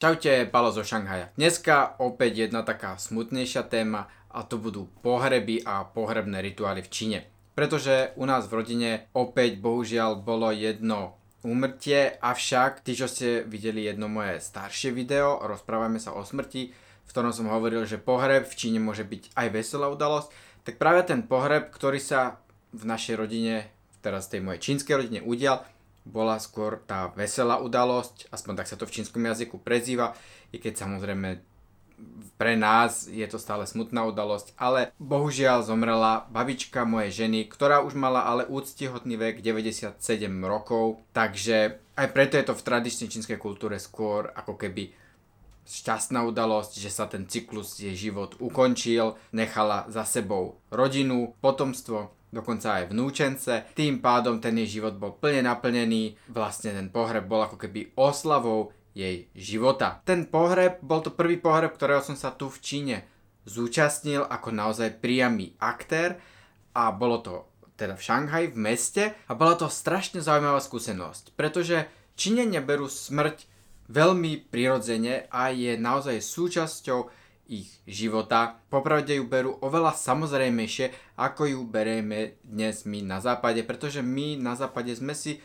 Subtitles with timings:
[0.00, 1.28] Čaute, Palo zo Šanghaja.
[1.36, 7.18] Dneska opäť jedna taká smutnejšia téma a to budú pohreby a pohrebné rituály v Číne.
[7.52, 13.84] Pretože u nás v rodine opäť bohužiaľ bolo jedno úmrtie, avšak tí, čo ste videli
[13.84, 18.56] jedno moje staršie video, rozprávame sa o smrti, v ktorom som hovoril, že pohreb v
[18.56, 20.32] Číne môže byť aj veselá udalosť,
[20.64, 22.40] tak práve ten pohreb, ktorý sa
[22.72, 23.68] v našej rodine,
[24.00, 25.60] teraz tej mojej čínskej rodine udial,
[26.10, 30.18] bola skôr tá veselá udalosť, aspoň tak sa to v čínskom jazyku prezýva,
[30.50, 31.40] i keď samozrejme
[32.40, 37.94] pre nás je to stále smutná udalosť, ale bohužiaľ zomrela babička mojej ženy, ktorá už
[37.94, 40.00] mala ale úctihodný vek 97
[40.40, 44.96] rokov, takže aj preto je to v tradičnej čínskej kultúre skôr ako keby
[45.68, 52.80] šťastná udalosť, že sa ten cyklus jej život ukončil, nechala za sebou rodinu, potomstvo, dokonca
[52.80, 53.52] aj vnúčence.
[53.74, 58.70] Tým pádom ten jej život bol plne naplnený, vlastne ten pohreb bol ako keby oslavou
[58.94, 60.02] jej života.
[60.02, 62.96] Ten pohreb bol to prvý pohreb, ktorého som sa tu v Číne
[63.46, 66.18] zúčastnil ako naozaj priamy aktér
[66.74, 67.34] a bolo to
[67.74, 73.48] teda v Šanghaji, v meste a bola to strašne zaujímavá skúsenosť, pretože Číňania berú smrť
[73.88, 77.08] veľmi prirodzene a je naozaj súčasťou
[77.50, 78.62] ich života.
[78.70, 84.54] Popravde ju berú oveľa samozrejmejšie, ako ju berieme dnes my na západe, pretože my na
[84.54, 85.42] západe sme si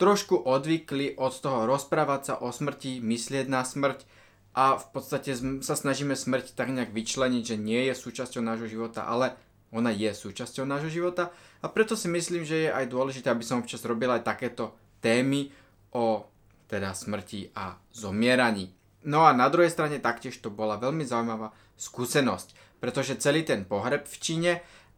[0.00, 4.08] trošku odvykli od toho rozprávať sa o smrti, myslieť na smrť
[4.56, 9.04] a v podstate sa snažíme smrť tak nejak vyčleniť, že nie je súčasťou nášho života,
[9.04, 9.36] ale
[9.72, 13.60] ona je súčasťou nášho života a preto si myslím, že je aj dôležité, aby som
[13.60, 14.72] občas robil aj takéto
[15.04, 15.52] témy
[15.92, 16.24] o
[16.68, 18.72] teda smrti a zomieraní.
[19.02, 24.06] No a na druhej strane taktiež to bola veľmi zaujímavá skúsenosť, pretože celý ten pohreb
[24.06, 24.52] v Číne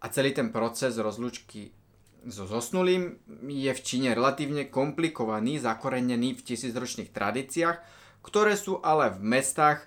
[0.04, 1.72] a celý ten proces rozlúčky
[2.24, 7.78] so zosnulým je v Číne relatívne komplikovaný, zakorenený v tisícročných tradíciách,
[8.24, 9.84] ktoré sú ale v mestách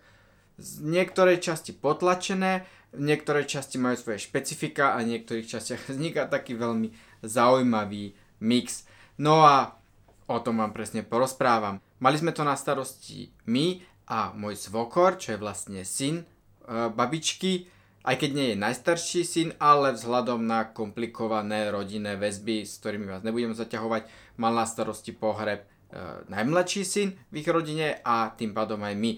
[0.58, 6.26] z niektorej časti potlačené, v niektorej časti majú svoje špecifika a v niektorých častiach vzniká
[6.30, 8.86] taký veľmi zaujímavý mix.
[9.17, 9.78] No a
[10.30, 11.82] o tom vám presne porozprávam.
[11.98, 16.26] Mali sme to na starosti my a môj svokor, čo je vlastne syn e,
[16.88, 17.68] babičky,
[18.08, 23.22] aj keď nie je najstarší syn, ale vzhľadom na komplikované rodinné väzby, s ktorými vás
[23.28, 24.08] nebudem zaťahovať,
[24.40, 25.67] mal na starosti pohreb e,
[26.32, 29.12] najmladší syn v ich rodine a tým pádom aj my.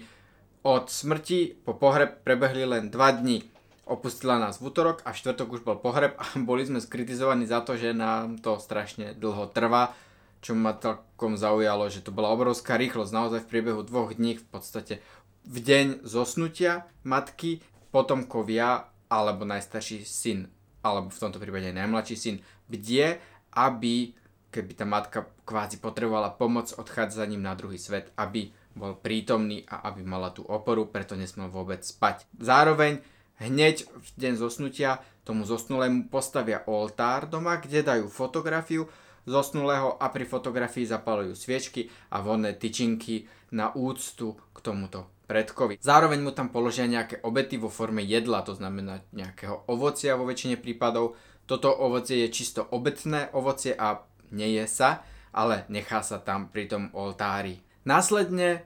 [0.66, 3.46] Od smrti po pohreb prebehli len 2 dní.
[3.86, 7.62] Opustila nás v útorok a v štvrtok už bol pohreb a boli sme skritizovaní za
[7.62, 9.94] to, že nám to strašne dlho trvá
[10.40, 13.12] čo ma takom zaujalo, že to bola obrovská rýchlosť.
[13.12, 15.04] Naozaj v priebehu dvoch dní v podstate
[15.44, 20.48] v deň zosnutia matky potomkovia alebo najstarší syn,
[20.80, 22.36] alebo v tomto prípade aj najmladší syn,
[22.70, 23.18] bdie,
[23.56, 24.14] aby
[24.50, 30.06] keby tá matka kvázi potrebovala pomoc odchádzaním na druhý svet, aby bol prítomný a aby
[30.06, 32.26] mala tú oporu, preto nesmel vôbec spať.
[32.38, 33.02] Zároveň
[33.42, 38.86] hneď v deň zosnutia tomu zosnulému postavia oltár doma, kde dajú fotografiu,
[39.26, 45.78] zosnulého a pri fotografii zapalujú sviečky a vonné tyčinky na úctu k tomuto predkovi.
[45.78, 50.58] Zároveň mu tam položia nejaké obety vo forme jedla, to znamená nejakého ovocia vo väčšine
[50.58, 51.14] prípadov.
[51.46, 54.02] Toto ovocie je čisto obetné ovocie a
[54.34, 57.62] neje sa, ale nechá sa tam pri tom oltári.
[57.86, 58.60] Následne e,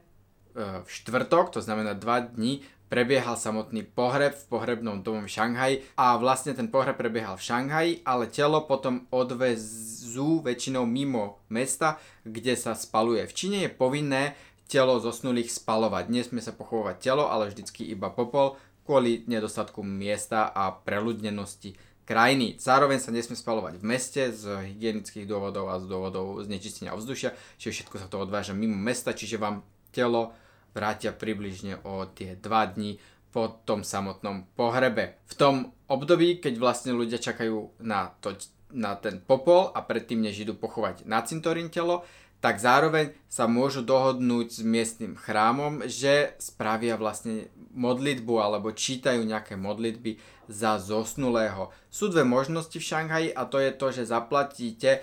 [0.57, 6.15] v štvrtok, to znamená 2 dní, prebiehal samotný pohreb v pohrebnom dome v Šanghaji a
[6.15, 12.79] vlastne ten pohreb prebiehal v Šanghaji, ale telo potom odvezú väčšinou mimo mesta, kde sa
[12.79, 13.27] spaluje.
[13.27, 14.39] V Číne je povinné
[14.71, 16.07] telo zosnulých spalovať.
[16.07, 18.55] Nesmie sa pochovať telo, ale vždycky iba popol
[18.87, 21.75] kvôli nedostatku miesta a preľudnenosti
[22.07, 22.63] krajiny.
[22.63, 27.83] Zároveň sa nesmie spalovať v meste z hygienických dôvodov a z dôvodov znečistenia ovzdušia, čiže
[27.83, 30.31] všetko sa to odváža mimo mesta, čiže vám telo
[30.75, 32.99] vrátia približne o tie 2 dní
[33.31, 35.19] po tom samotnom pohrebe.
[35.27, 35.55] V tom
[35.91, 38.39] období, keď vlastne ľudia čakajú na, to,
[38.71, 42.07] na ten popol a predtým, než idú pochovať na cintorín telo,
[42.39, 49.57] tak zároveň sa môžu dohodnúť s miestnym chrámom, že spravia vlastne modlitbu alebo čítajú nejaké
[49.57, 50.21] modlitby
[50.53, 51.73] za zosnulého.
[51.89, 55.01] Sú dve možnosti v Šanghaji a to je to, že zaplatíte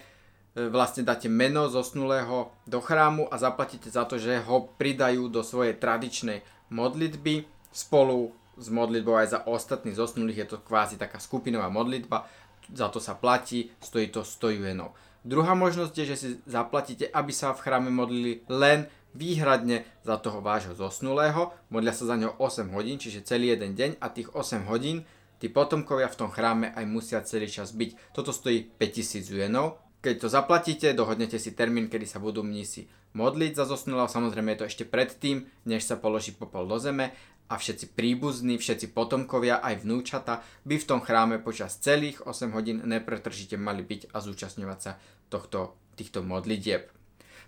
[0.55, 5.79] vlastne dáte meno zosnulého do chrámu a zaplatíte za to, že ho pridajú do svojej
[5.79, 10.43] tradičnej modlitby spolu s modlitbou aj za ostatných zosnulých.
[10.43, 12.27] Je to kvázi taká skupinová modlitba,
[12.71, 14.91] za to sa platí, stojí to 100 juenov.
[15.21, 20.39] Druhá možnosť je, že si zaplatíte, aby sa v chráme modlili len výhradne za toho
[20.39, 21.51] vášho zosnulého.
[21.69, 25.03] Modlia sa za neho 8 hodín, čiže celý jeden deň a tých 8 hodín
[25.37, 28.13] tí potomkovia v tom chráme aj musia celý čas byť.
[28.13, 33.53] Toto stojí 5000 juenov keď to zaplatíte, dohodnete si termín, kedy sa budú mnísi modliť
[33.53, 34.09] za zosnulého.
[34.09, 37.13] Samozrejme je to ešte predtým, než sa položí popol do zeme
[37.51, 42.81] a všetci príbuzní, všetci potomkovia, aj vnúčata by v tom chráme počas celých 8 hodín
[42.81, 44.97] nepretržite mali byť a zúčastňovať sa
[45.29, 46.89] tohto, týchto modlitieb.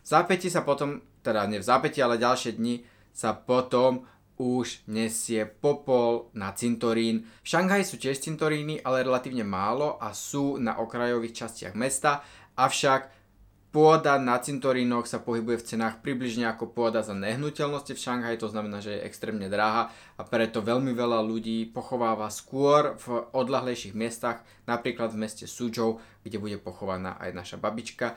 [0.04, 2.84] V zápäti sa potom, teda nie v zápäti, ale ďalšie dni
[3.16, 4.04] sa potom
[4.36, 7.24] už nesie popol na cintorín.
[7.46, 13.10] V Šanghaji sú tiež cintoríny, ale relatívne málo a sú na okrajových častiach mesta Avšak
[13.74, 18.54] pôda na cintorínoch sa pohybuje v cenách približne ako pôda za nehnuteľnosti v Šanghaji, to
[18.54, 24.46] znamená, že je extrémne drahá a preto veľmi veľa ľudí pochováva skôr v odlahlejších miestach,
[24.70, 28.14] napríklad v meste Suzhou, kde bude pochovaná aj naša babička.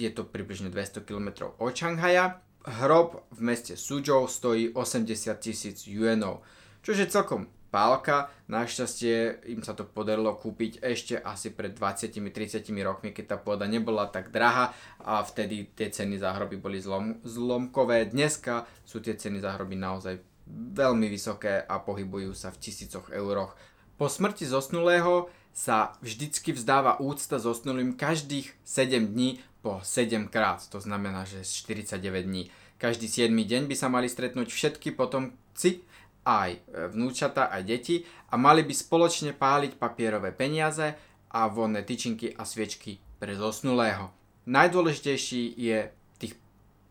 [0.00, 2.40] Je to približne 200 km od Šanghaja.
[2.64, 6.40] Hrob v meste Suzhou stojí 80 tisíc yuanov,
[6.80, 8.32] čo je celkom pálka.
[8.48, 14.08] Našťastie im sa to podarilo kúpiť ešte asi pred 20-30 rokmi, keď tá pôda nebola
[14.08, 18.08] tak drahá a vtedy tie ceny za hroby boli zlom, zlomkové.
[18.08, 20.18] Dneska sú tie ceny za hroby naozaj
[20.48, 23.52] veľmi vysoké a pohybujú sa v tisícoch euroch.
[24.00, 30.78] Po smrti zosnulého sa vždycky vzdáva úcta zosnulým každých 7 dní po 7 krát, to
[30.78, 32.46] znamená, že 49 dní.
[32.78, 35.82] Každý 7 deň by sa mali stretnúť všetky potomci
[36.28, 36.58] aj e,
[36.92, 40.92] vnúčata, aj deti a mali by spoločne páliť papierové peniaze
[41.32, 44.12] a vonné tyčinky a sviečky pre zosnulého.
[44.44, 45.78] Najdôležitejší je
[46.20, 46.36] tých,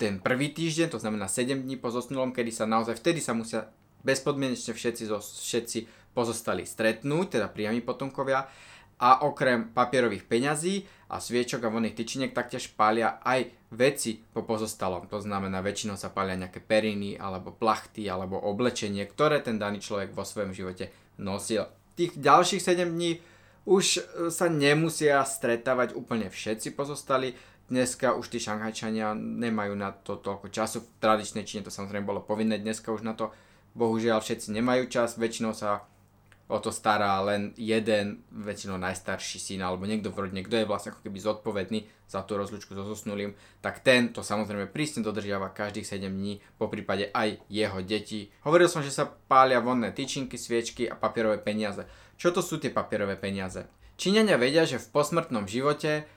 [0.02, 3.70] ten prvý týždeň, to znamená 7 dní po zosnulom, kedy sa naozaj vtedy sa musia
[4.02, 5.80] bezpodmienečne všetci, všetci
[6.18, 8.50] pozostali stretnúť, teda priami potomkovia
[8.98, 10.82] a okrem papierových peňazí
[11.14, 15.12] a sviečok a vonných tyčiniek taktiež pália aj veci po pozostalom.
[15.12, 20.16] To znamená, väčšinou sa pália nejaké periny alebo plachty alebo oblečenie, ktoré ten daný človek
[20.16, 20.88] vo svojom živote
[21.20, 21.68] nosil.
[22.00, 23.20] Tých ďalších 7 dní
[23.68, 27.36] už e, sa nemusia stretávať úplne všetci pozostali.
[27.68, 30.88] Dneska už tí šanghajčania nemajú na to toľko času.
[30.88, 33.36] V tradičnej Číne to samozrejme bolo povinné, dneska už na to
[33.76, 35.20] bohužiaľ všetci nemajú čas.
[35.20, 35.84] Väčšinou sa
[36.48, 40.96] o to stará len jeden, väčšinou najstarší syn alebo niekto v rodine, kto je vlastne
[40.96, 45.84] ako keby zodpovedný za tú rozlučku so zosnulým, tak ten to samozrejme prísne dodržiava každých
[45.84, 48.32] 7 dní, po prípade aj jeho deti.
[48.48, 51.84] Hovoril som, že sa pália vonné tyčinky, sviečky a papierové peniaze.
[52.16, 53.68] Čo to sú tie papierové peniaze?
[54.00, 56.08] Číňania vedia, že v posmrtnom živote,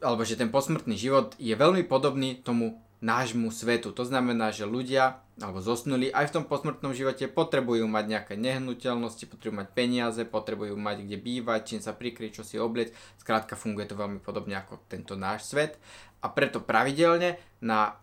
[0.00, 3.92] alebo že ten posmrtný život je veľmi podobný tomu nášmu svetu.
[3.92, 9.22] To znamená, že ľudia alebo zosnuli aj v tom posmrtnom živote potrebujú mať nejaké nehnuteľnosti,
[9.30, 12.90] potrebujú mať peniaze, potrebujú mať kde bývať, čím sa prikryť, čo si oblieť.
[13.22, 15.78] Skrátka funguje to veľmi podobne ako tento náš svet
[16.18, 17.94] a preto pravidelne na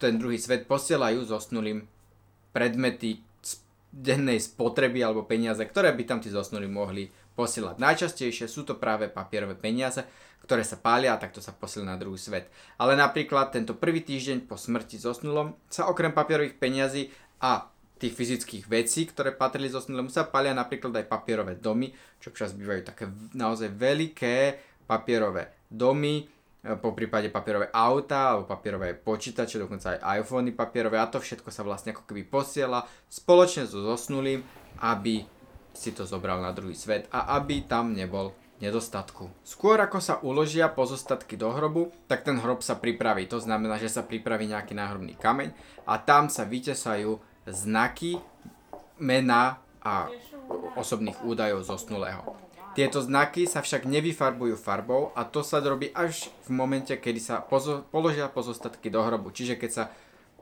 [0.00, 1.84] ten druhý svet posielajú zosnulým
[2.56, 3.20] predmety
[3.88, 7.08] dennej spotreby alebo peniaze, ktoré by tam tí zosnulí mohli
[7.38, 7.78] posielať.
[7.78, 10.02] Najčastejšie sú to práve papierové peniaze,
[10.42, 12.50] ktoré sa pália a takto sa posiela na druhý svet.
[12.82, 18.64] Ale napríklad tento prvý týždeň po smrti zosnulom sa okrem papierových peňazí a tých fyzických
[18.70, 21.90] vecí, ktoré patrili zosnulému, sa pália napríklad aj papierové domy,
[22.22, 24.36] čo občas bývajú také naozaj veľké
[24.86, 26.24] papierové domy, e,
[26.78, 31.66] po prípade papierové auta alebo papierové počítače, dokonca aj iPhony papierové a to všetko sa
[31.66, 34.46] vlastne ako keby posiela spoločne so zosnulým,
[34.78, 35.26] aby
[35.78, 39.30] si to zobral na druhý svet a aby tam nebol nedostatku.
[39.46, 43.30] Skôr ako sa uložia pozostatky do hrobu, tak ten hrob sa pripraví.
[43.30, 45.54] To znamená, že sa pripraví nejaký náhrobný kameň
[45.86, 48.18] a tam sa vytesajú znaky,
[48.98, 50.10] mena a
[50.74, 52.34] osobných údajov zosnulého.
[52.74, 57.42] Tieto znaky sa však nevyfarbujú farbou a to sa robí až v momente, kedy sa
[57.42, 59.34] pozo- položia pozostatky do hrobu.
[59.34, 59.84] Čiže keď sa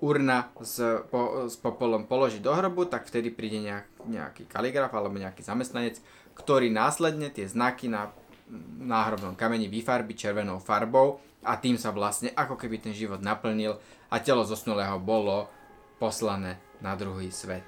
[0.00, 5.16] urna s, po, s popolom položí do hrobu, tak vtedy príde nejak, nejaký kaligraf alebo
[5.16, 6.00] nejaký zamestnanec,
[6.36, 8.12] ktorý následne tie znaky na
[8.78, 13.80] náhrobnom kameni vyfarbí červenou farbou a tým sa vlastne ako keby ten život naplnil
[14.12, 15.50] a telo zosnulého bolo
[15.98, 17.64] poslané na druhý svet.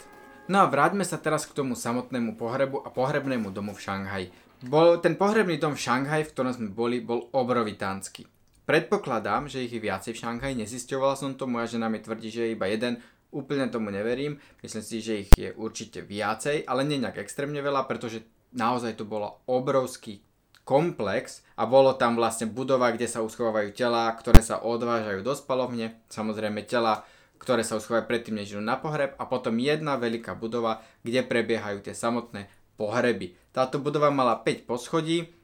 [0.49, 4.27] No a vráťme sa teraz k tomu samotnému pohrebu a pohrebnému domu v Šanghaji.
[4.65, 8.25] Bol, ten pohrebný dom v Šanghaji, v ktorom sme boli, bol obrovitánsky.
[8.69, 12.45] Predpokladám, že ich je viacej v Šanghaji, nezisťoval som to, moja žena mi tvrdí, že
[12.45, 13.01] je iba jeden,
[13.33, 17.89] úplne tomu neverím, myslím si, že ich je určite viacej, ale nie nejak extrémne veľa,
[17.89, 20.21] pretože naozaj to bolo obrovský
[20.69, 25.97] komplex a bolo tam vlastne budova, kde sa uschovávajú tela, ktoré sa odvážajú do spalovne,
[26.13, 27.09] samozrejme tela,
[27.41, 29.17] ktoré sa uschovajú predtým, než idú na pohreb.
[29.17, 33.33] A potom jedna veľká budova, kde prebiehajú tie samotné pohreby.
[33.49, 35.38] Táto budova mala 5 poschodí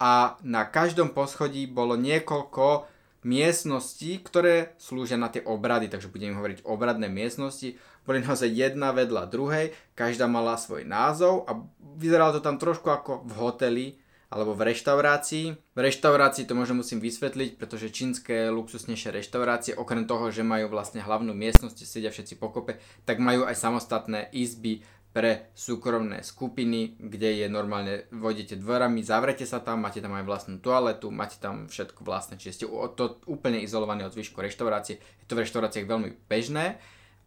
[0.00, 2.88] a na každom poschodí bolo niekoľko
[3.20, 7.76] miestností, ktoré slúžia na tie obrady, takže budem hovoriť obradné miestnosti.
[8.08, 11.60] Boli naozaj jedna vedľa druhej, každá mala svoj názov a
[12.00, 13.86] vyzeralo to tam trošku ako v hoteli,
[14.30, 15.46] alebo v reštaurácii.
[15.74, 21.02] V reštaurácii to možno musím vysvetliť, pretože čínske luxusnejšie reštaurácie, okrem toho, že majú vlastne
[21.02, 27.46] hlavnú miestnosť, sedia všetci pokope, tak majú aj samostatné izby pre súkromné skupiny, kde je
[27.50, 32.38] normálne, vodíte dverami, zavrete sa tam, máte tam aj vlastnú toaletu, máte tam všetko vlastné,
[32.38, 35.02] čiže ste to úplne izolovaní od zvyšku reštaurácie.
[35.02, 36.78] Je to v reštauráciách veľmi bežné.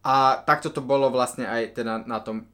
[0.04, 2.48] A takto to bolo vlastne aj teda na tom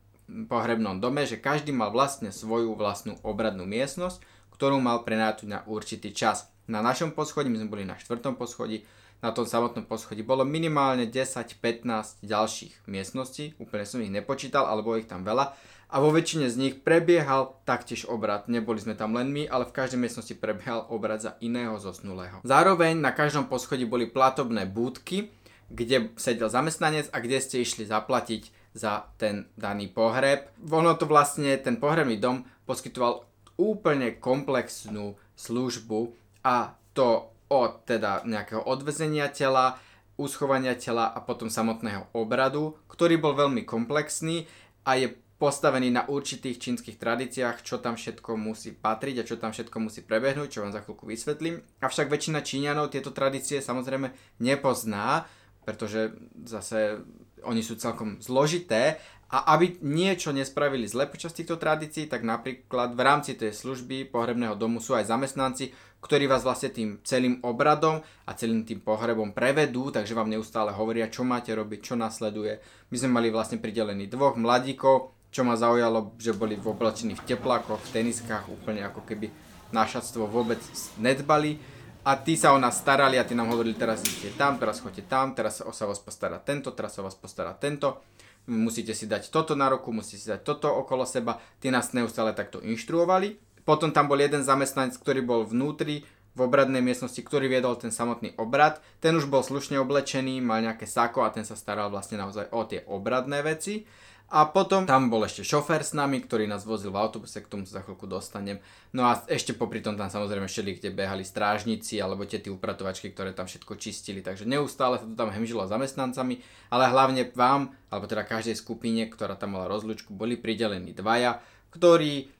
[0.50, 4.22] pohrebnom dome, že každý mal vlastne svoju vlastnú obradnú miestnosť,
[4.54, 6.50] ktorú mal prenátuť na určitý čas.
[6.70, 8.86] Na našom poschodí, my sme boli na štvrtom poschodí,
[9.20, 15.08] na tom samotnom poschodí bolo minimálne 10-15 ďalších miestností, úplne som ich nepočítal, alebo ich
[15.08, 15.52] tam veľa.
[15.90, 18.46] A vo väčšine z nich prebiehal taktiež obrad.
[18.46, 22.38] Neboli sme tam len my, ale v každej miestnosti prebiehal obrad za iného zosnulého.
[22.46, 25.34] Zároveň na každom poschodí boli platobné búdky,
[25.66, 30.46] kde sedel zamestnanec a kde ste išli zaplatiť za ten daný pohreb.
[30.70, 33.26] Ono to vlastne, ten pohrebný dom poskytoval
[33.58, 36.14] úplne komplexnú službu
[36.46, 39.76] a to od teda nejakého odvezenia tela,
[40.14, 44.46] uschovania tela a potom samotného obradu, ktorý bol veľmi komplexný
[44.86, 49.56] a je postavený na určitých čínskych tradíciách, čo tam všetko musí patriť a čo tam
[49.56, 51.64] všetko musí prebehnúť, čo vám za chvíľku vysvetlím.
[51.80, 54.12] Avšak väčšina Číňanov tieto tradície samozrejme
[54.44, 55.24] nepozná,
[55.64, 56.12] pretože
[56.44, 57.00] zase
[57.40, 59.00] oni sú celkom zložité
[59.32, 64.58] a aby niečo nespravili zle počas týchto tradícií, tak napríklad v rámci tej služby pohrebného
[64.60, 69.92] domu sú aj zamestnanci, ktorí vás vlastne tým celým obradom a celým tým pohrebom prevedú,
[69.92, 72.60] takže vám neustále hovoria, čo máte robiť, čo nasleduje.
[72.88, 77.24] My sme mali vlastne pridelený dvoch mladíkov, čo ma zaujalo, že boli v oblečení v
[77.28, 79.30] teplákoch, v teniskách, úplne ako keby
[79.70, 80.58] našatstvo vôbec
[80.98, 81.60] nedbali.
[82.00, 85.04] A tí sa o nás starali a tí nám hovorili, teraz idete tam, teraz chodte
[85.04, 88.00] tam, teraz sa o vás postará tento, teraz sa vás postará tento
[88.48, 91.38] musíte si dať toto na roku, musíte si dať toto okolo seba.
[91.60, 93.36] Tí nás neustále takto inštruovali.
[93.64, 98.38] Potom tam bol jeden zamestnanec, ktorý bol vnútri v obradnej miestnosti, ktorý viedol ten samotný
[98.38, 98.78] obrad.
[99.02, 102.62] Ten už bol slušne oblečený, mal nejaké sako a ten sa staral vlastne naozaj o
[102.64, 103.82] tie obradné veci.
[104.30, 107.66] A potom tam bol ešte šofér s nami, ktorý nás vozil v autobuse, k tomu
[107.66, 108.62] sa za chvíľku dostanem.
[108.94, 113.34] No a ešte popri tom tam samozrejme šeli, kde behali strážnici alebo tie upratovačky, ktoré
[113.34, 114.22] tam všetko čistili.
[114.22, 119.34] Takže neustále sa to tam hemžilo zamestnancami, ale hlavne vám, alebo teda každej skupine, ktorá
[119.34, 121.42] tam mala rozlučku, boli pridelení dvaja,
[121.74, 122.30] ktorí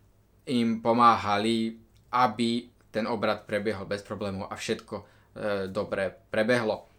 [0.50, 1.78] im pomáhali,
[2.10, 5.04] aby ten obrad prebiehol bez problémov a všetko e,
[5.70, 6.90] dobre prebehlo.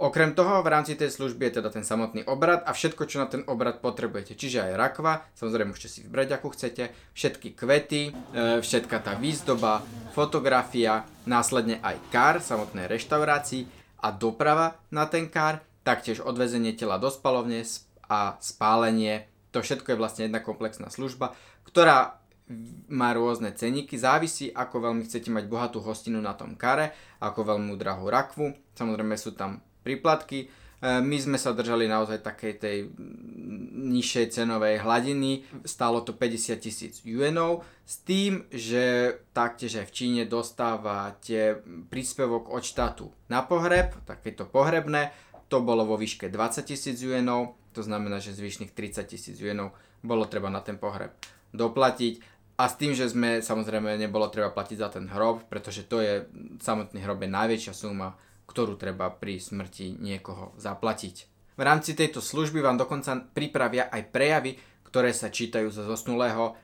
[0.00, 3.28] Okrem toho v rámci tej služby je teda ten samotný obrad a všetko, čo na
[3.28, 4.32] ten obrad potrebujete.
[4.32, 8.12] Čiže aj rakva, samozrejme môžete si vybrať, ako chcete, všetky kvety, e,
[8.64, 9.84] všetka tá výzdoba,
[10.16, 13.68] fotografia, následne aj kár samotnej reštaurácii
[14.00, 17.60] a doprava na ten kár, taktiež odvezenie tela do spalovne
[18.08, 19.28] a spálenie.
[19.52, 21.36] To všetko je vlastne jedna komplexná služba,
[21.68, 22.19] ktorá
[22.90, 26.90] má rôzne ceníky, závisí ako veľmi chcete mať bohatú hostinu na tom kare,
[27.22, 28.50] ako veľmi drahú rakvu.
[28.74, 30.46] Samozrejme sú tam príplatky.
[30.46, 30.46] E,
[30.98, 32.76] my sme sa držali naozaj takej tej
[33.80, 40.22] nižšej cenovej hladiny, stálo to 50 tisíc yuanov, s tým, že taktiež aj v Číne
[40.26, 45.14] dostávate príspevok od štátu na pohreb, takéto pohrebné,
[45.50, 50.26] to bolo vo výške 20 tisíc yuanov, to znamená, že zvyšných 30 tisíc yuanov bolo
[50.26, 51.14] treba na ten pohreb
[51.50, 52.29] doplatiť.
[52.60, 56.28] A s tým, že sme samozrejme nebolo treba platiť za ten hrob, pretože to je
[56.60, 58.12] samotný hrob je najväčšia suma
[58.50, 61.16] ktorú treba pri smrti niekoho zaplatiť.
[61.54, 66.58] V rámci tejto služby vám dokonca pripravia aj prejavy, ktoré sa čítajú zo zosnulého,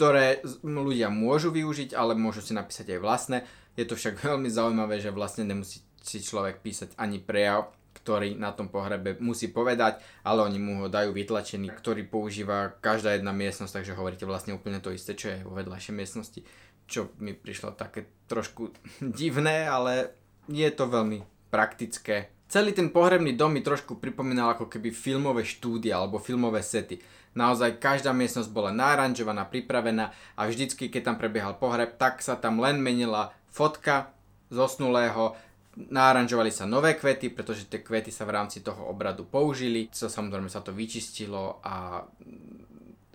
[0.00, 3.38] ktoré ľudia môžu využiť, ale môžu si napísať aj vlastné.
[3.76, 7.68] Je to však veľmi zaujímavé, že vlastne nemusí si človek písať ani prejav,
[7.98, 13.18] ktorý na tom pohrebe musí povedať, ale oni mu ho dajú vytlačený, ktorý používa každá
[13.18, 16.40] jedna miestnosť, takže hovoríte vlastne úplne to isté, čo je vo vedľajšej miestnosti,
[16.86, 18.70] čo mi prišlo také trošku
[19.20, 20.14] divné, ale
[20.46, 22.32] je to veľmi praktické.
[22.48, 26.96] Celý ten pohrebný dom mi trošku pripomínal ako keby filmové štúdie alebo filmové sety.
[27.36, 32.56] Naozaj každá miestnosť bola náranžovaná, pripravená a vždycky, keď tam prebiehal pohreb, tak sa tam
[32.56, 34.16] len menila fotka
[34.48, 35.36] zosnulého,
[35.78, 40.50] náranžovali sa nové kvety, pretože tie kvety sa v rámci toho obradu použili, so, samozrejme
[40.50, 42.02] sa to vyčistilo a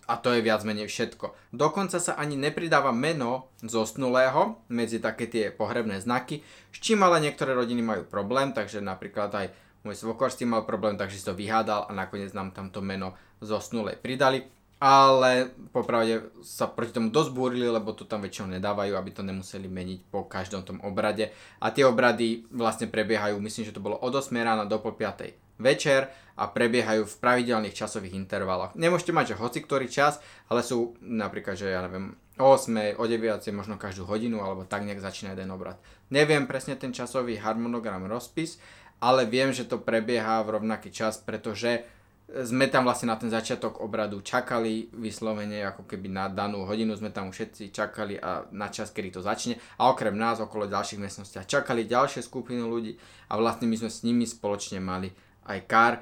[0.03, 1.55] a to je viac menej všetko.
[1.55, 7.55] Dokonca sa ani nepridáva meno zosnulého medzi také tie pohrebné znaky, s čím ale niektoré
[7.55, 9.47] rodiny majú problém, takže napríklad aj
[9.87, 13.15] môj svokor s tým mal problém, takže si to vyhádal a nakoniec nám tamto meno
[13.39, 14.43] zosnulej pridali.
[14.83, 19.71] Ale popravde sa proti tomu dosť búrili, lebo to tam väčšinou nedávajú, aby to nemuseli
[19.71, 21.31] meniť po každom tom obrade.
[21.63, 25.39] A tie obrady vlastne prebiehajú, myslím, že to bolo od 8 rána do pol 5
[25.55, 28.75] večer a prebiehajú v pravidelných časových intervaloch.
[28.75, 30.19] Nemôžete mať, že hoci ktorý čas,
[30.51, 34.83] ale sú napríklad, že ja neviem, o 8, o 9, možno každú hodinu, alebo tak
[34.83, 35.79] nejak začína jeden obrad.
[36.09, 38.59] Neviem presne ten časový harmonogram rozpis,
[38.99, 41.85] ale viem, že to prebieha v rovnaký čas, pretože
[42.27, 47.13] sme tam vlastne na ten začiatok obradu čakali vyslovene ako keby na danú hodinu sme
[47.13, 51.37] tam všetci čakali a na čas, kedy to začne a okrem nás okolo ďalších miestností
[51.45, 52.95] čakali ďalšie skupiny ľudí
[53.29, 55.13] a vlastne my sme s nimi spoločne mali
[55.45, 55.93] aj kar,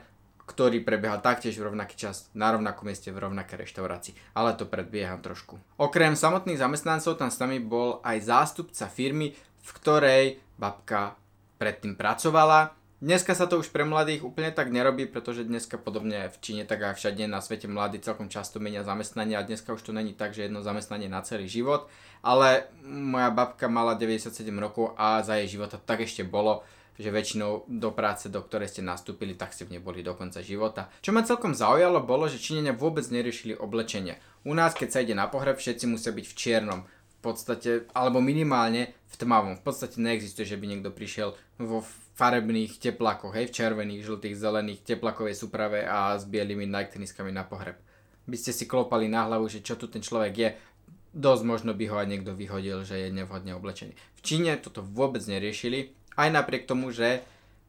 [0.46, 4.14] ktorý prebiehal taktiež v rovnaký čas na rovnakom mieste v rovnakej reštaurácii.
[4.36, 5.56] Ale to predbieham trošku.
[5.80, 10.26] Okrem samotných zamestnancov tam s nami bol aj zástupca firmy, v ktorej
[10.60, 11.16] babka
[11.56, 16.38] predtým pracovala Dneska sa to už pre mladých úplne tak nerobí, pretože dneska podobne v
[16.38, 19.90] Číne, tak aj všade na svete mladí celkom často menia zamestnanie a dneska už to
[19.90, 21.90] není tak, že jedno zamestnanie na celý život,
[22.22, 26.62] ale moja babka mala 97 rokov a za jej života tak ešte bolo,
[26.94, 30.46] že väčšinou do práce, do ktorej ste nastúpili, tak ste v nej boli do konca
[30.46, 30.94] života.
[31.02, 34.22] Čo ma celkom zaujalo, bolo, že Číňania vôbec neriešili oblečenie.
[34.46, 36.86] U nás, keď sa ide na pohreb, všetci musia byť v čiernom
[37.22, 39.62] podstate, alebo minimálne v tmavom.
[39.62, 41.86] V podstate neexistuje, že by niekto prišiel vo
[42.18, 47.46] farebných teplakoch, hej, v červených, žltých, zelených, teplakovej súprave a s bielými Nike teniskami na
[47.46, 47.78] pohreb.
[48.26, 50.50] By ste si klopali na hlavu, že čo tu ten človek je,
[51.12, 53.94] dosť možno by ho aj niekto vyhodil, že je nevhodne oblečený.
[54.18, 57.24] V Číne toto vôbec neriešili, aj napriek tomu, že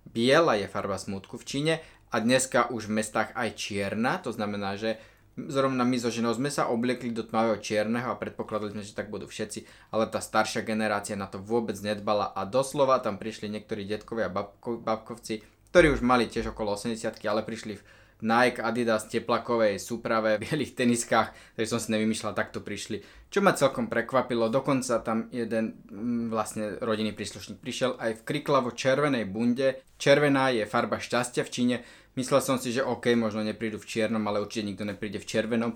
[0.06, 1.74] biela je farba smutku v Číne
[2.12, 5.00] a dneska už v mestách aj čierna, to znamená, že
[5.36, 9.08] zrovna my so ženou sme sa obliekli do tmavého čierneho a predpokladali sme, že tak
[9.08, 13.88] budú všetci, ale tá staršia generácia na to vôbec nedbala a doslova tam prišli niektorí
[13.88, 15.40] detkovia a babko, babkovci,
[15.72, 17.82] ktorí už mali tiež okolo 80 ale prišli v
[18.22, 23.02] Nike, Adidas, teplakovej súprave, bielých teniskách, ktoré som si nevymýšľal, takto prišli.
[23.26, 28.70] Čo ma celkom prekvapilo, dokonca tam jeden mm, vlastne rodinný príslušník prišiel aj v kriklavo
[28.76, 29.82] červenej bunde.
[29.98, 31.76] Červená je farba šťastia v Číne,
[32.12, 35.72] Myslel som si, že OK, možno neprídu v čiernom, ale určite nikto nepríde v červenom.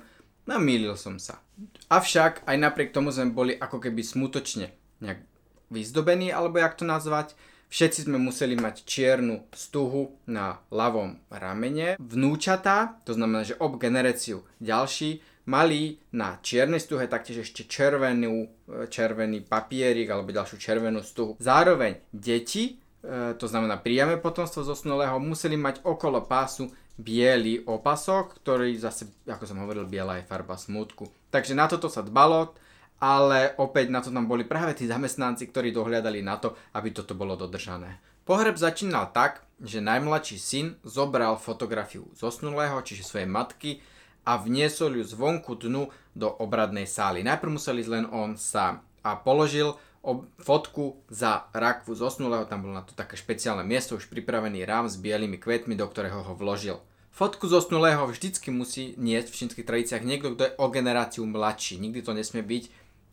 [0.46, 1.40] No mýlil som sa.
[1.90, 4.70] Avšak aj napriek tomu sme boli ako keby smutočne
[5.02, 5.24] nejak
[5.72, 7.34] vyzdobení, alebo jak to nazvať.
[7.66, 11.98] Všetci sme museli mať čiernu stuhu na ľavom ramene.
[11.98, 15.18] Vnúčatá, to znamená, že ob generáciu ďalší,
[15.50, 18.46] mali na čiernej stuhe taktiež ešte červenú,
[18.86, 21.34] červený papierik alebo ďalšiu červenú stuhu.
[21.42, 22.85] Zároveň deti E,
[23.38, 29.62] to znamená priame potomstvo zosnulého, museli mať okolo pásu biely opasok, ktorý zase, ako som
[29.62, 31.06] hovoril, biela je farba smutku.
[31.30, 32.56] Takže na toto sa dbalo,
[32.98, 37.12] ale opäť na to tam boli práve tí zamestnanci, ktorí dohľadali na to, aby toto
[37.12, 38.00] bolo dodržané.
[38.26, 43.78] Pohreb začínal tak, že najmladší syn zobral fotografiu zosnulého, čiže svojej matky,
[44.26, 47.22] a vniesol ju zvonku dnu do obradnej sály.
[47.22, 49.78] Najprv musel len on sám a položil
[50.38, 54.94] fotku za rakvu zosnulého, tam bolo na to také špeciálne miesto, už pripravený rám s
[54.94, 56.78] bielými kvetmi, do ktorého ho vložil.
[57.10, 61.80] Fotku zosnulého vždycky musí niesť v čínskych tradíciách niekto, kto je o generáciu mladší.
[61.80, 62.64] Nikdy to nesmie byť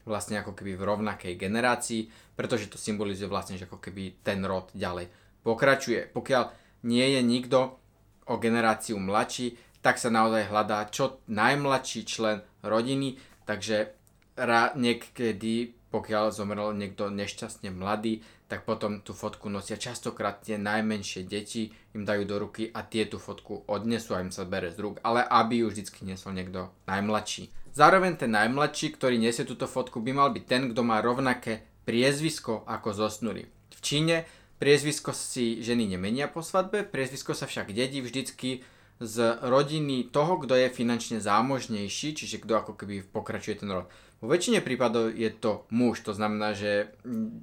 [0.03, 4.69] vlastne ako keby v rovnakej generácii, pretože to symbolizuje vlastne, že ako keby ten rod
[4.75, 5.07] ďalej
[5.47, 6.11] pokračuje.
[6.11, 6.51] Pokiaľ
[6.83, 7.79] nie je nikto
[8.27, 13.95] o generáciu mladší, tak sa naozaj hľadá čo najmladší člen rodiny, takže
[14.35, 21.21] ra- niekedy pokiaľ zomrel niekto nešťastne mladý, tak potom tú fotku nosia častokrát tie najmenšie
[21.29, 24.81] deti, im dajú do ruky a tie tú fotku odnesú a im sa bere z
[24.81, 27.53] rúk, ale aby ju vždycky nesol niekto najmladší.
[27.77, 32.65] Zároveň ten najmladší, ktorý nesie túto fotku, by mal byť ten, kto má rovnaké priezvisko
[32.65, 33.45] ako zosnulý.
[33.73, 34.25] V Číne
[34.57, 38.65] priezvisko si ženy nemenia po svadbe, priezvisko sa však dedí vždycky
[39.01, 43.89] z rodiny toho, kto je finančne zámožnejší, čiže kto ako keby pokračuje ten rod.
[44.23, 46.95] Vo väčšine prípadov je to muž, to znamená, že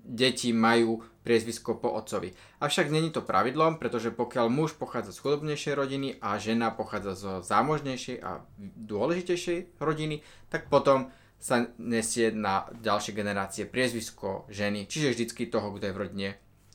[0.09, 2.33] deti majú priezvisko po otcovi.
[2.57, 7.33] Avšak není to pravidlom, pretože pokiaľ muž pochádza z chudobnejšej rodiny a žena pochádza zo
[7.45, 8.41] zámožnejšej a
[8.81, 15.85] dôležitejšej rodiny, tak potom sa nesie na ďalšie generácie priezvisko ženy, čiže vždycky toho, kto
[15.85, 16.29] je v rodine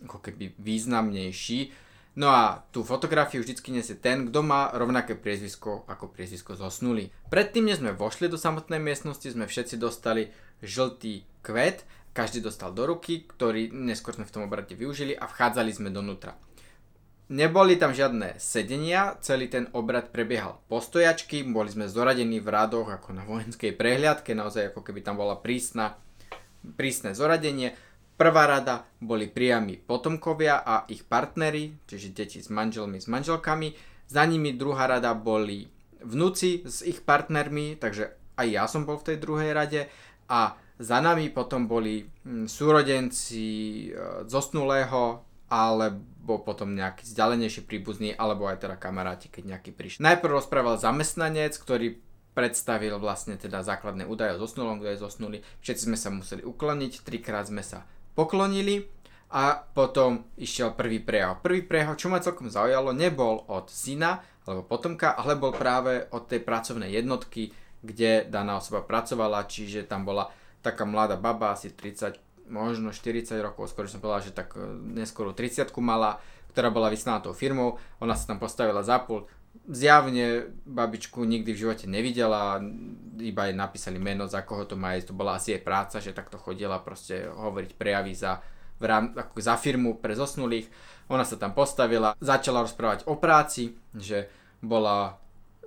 [0.06, 1.85] ako keby významnejší
[2.16, 7.12] No a tú fotografiu vždycky nesie ten, kto má rovnaké priezvisko ako priezvisko zosnulý.
[7.28, 10.32] Predtým, než sme vošli do samotnej miestnosti, sme všetci dostali
[10.64, 11.84] žltý kvet,
[12.16, 16.40] každý dostal do ruky, ktorý neskôr sme v tom obrate využili a vchádzali sme donútra.
[17.26, 23.18] Neboli tam žiadne sedenia, celý ten obrad prebiehal postojačky, boli sme zoradení v radoch ako
[23.18, 26.00] na vojenskej prehliadke, naozaj ako keby tam bola prísna,
[26.80, 27.74] prísne zoradenie.
[28.16, 33.76] Prvá rada boli priami potomkovia a ich partnery, čiže deti s manželmi, s manželkami.
[34.08, 35.68] Za nimi druhá rada boli
[36.00, 39.92] vnúci s ich partnermi, takže aj ja som bol v tej druhej rade.
[40.32, 43.48] A za nami potom boli hm, súrodenci
[43.92, 50.08] e, zosnulého, alebo potom nejaký vzdialenejší príbuzný, alebo aj teda kamaráti, keď nejaký prišli.
[50.08, 52.00] Najprv rozprával zamestnanec, ktorý
[52.36, 55.00] predstavil vlastne teda základné údaje o zosnulom, kto je.
[55.64, 58.88] Všetci sme sa museli ukloniť, trikrát sme sa poklonili
[59.36, 61.44] a potom išiel prvý prejav.
[61.44, 66.30] Prvý prejav, čo ma celkom zaujalo, nebol od syna alebo potomka, ale bol práve od
[66.30, 67.52] tej pracovnej jednotky,
[67.84, 70.30] kde daná osoba pracovala, čiže tam bola
[70.62, 74.62] taká mladá baba, asi 30 možno 40 rokov, skôr som povedal, že tak e,
[74.98, 76.22] neskôr 30 mala,
[76.54, 79.26] ktorá bola vyslaná tou firmou, ona sa tam postavila za pult,
[79.68, 82.62] zjavne babičku nikdy v živote nevidela,
[83.18, 86.16] iba jej napísali meno, za koho to má ísť, to bola asi jej práca, že
[86.16, 88.44] takto chodila proste hovoriť prejavy za,
[88.78, 90.68] v rám, ako za firmu pre zosnulých.
[91.10, 94.28] Ona sa tam postavila, začala rozprávať o práci, že
[94.62, 95.18] bola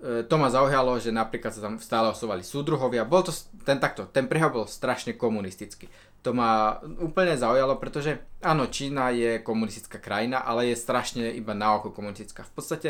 [0.03, 3.07] e, to ma zaujalo, že napríklad sa tam stále osovali súdruhovia.
[3.07, 5.87] Bol to ten takto, ten prehľad bol strašne komunistický
[6.23, 11.79] to ma úplne zaujalo, pretože áno, Čína je komunistická krajina, ale je strašne iba na
[11.79, 12.43] oko komunistická.
[12.43, 12.89] V podstate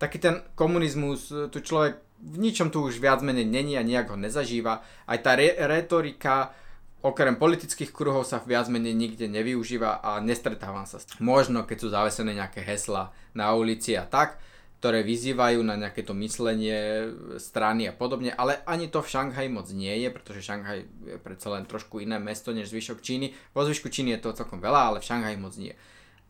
[0.00, 4.16] taký ten komunizmus, tu človek v ničom tu už viac menej není a nejak ho
[4.16, 4.80] nezažíva.
[5.04, 6.52] Aj tá re- retorika,
[7.00, 11.24] okrem politických kruhov sa viac menej nikde nevyužíva a nestretávam sa s tým.
[11.24, 14.36] Možno keď sú zavesené nejaké hesla na ulici a tak,
[14.80, 19.68] ktoré vyzývajú na nejaké to myslenie strany a podobne, ale ani to v Šanghaji moc
[19.76, 23.36] nie je, pretože Šanghaj je predsa len trošku iné mesto než zvyšok Číny.
[23.52, 25.76] Vo zvyšku Číny je to celkom veľa, ale v Šanghaji moc nie.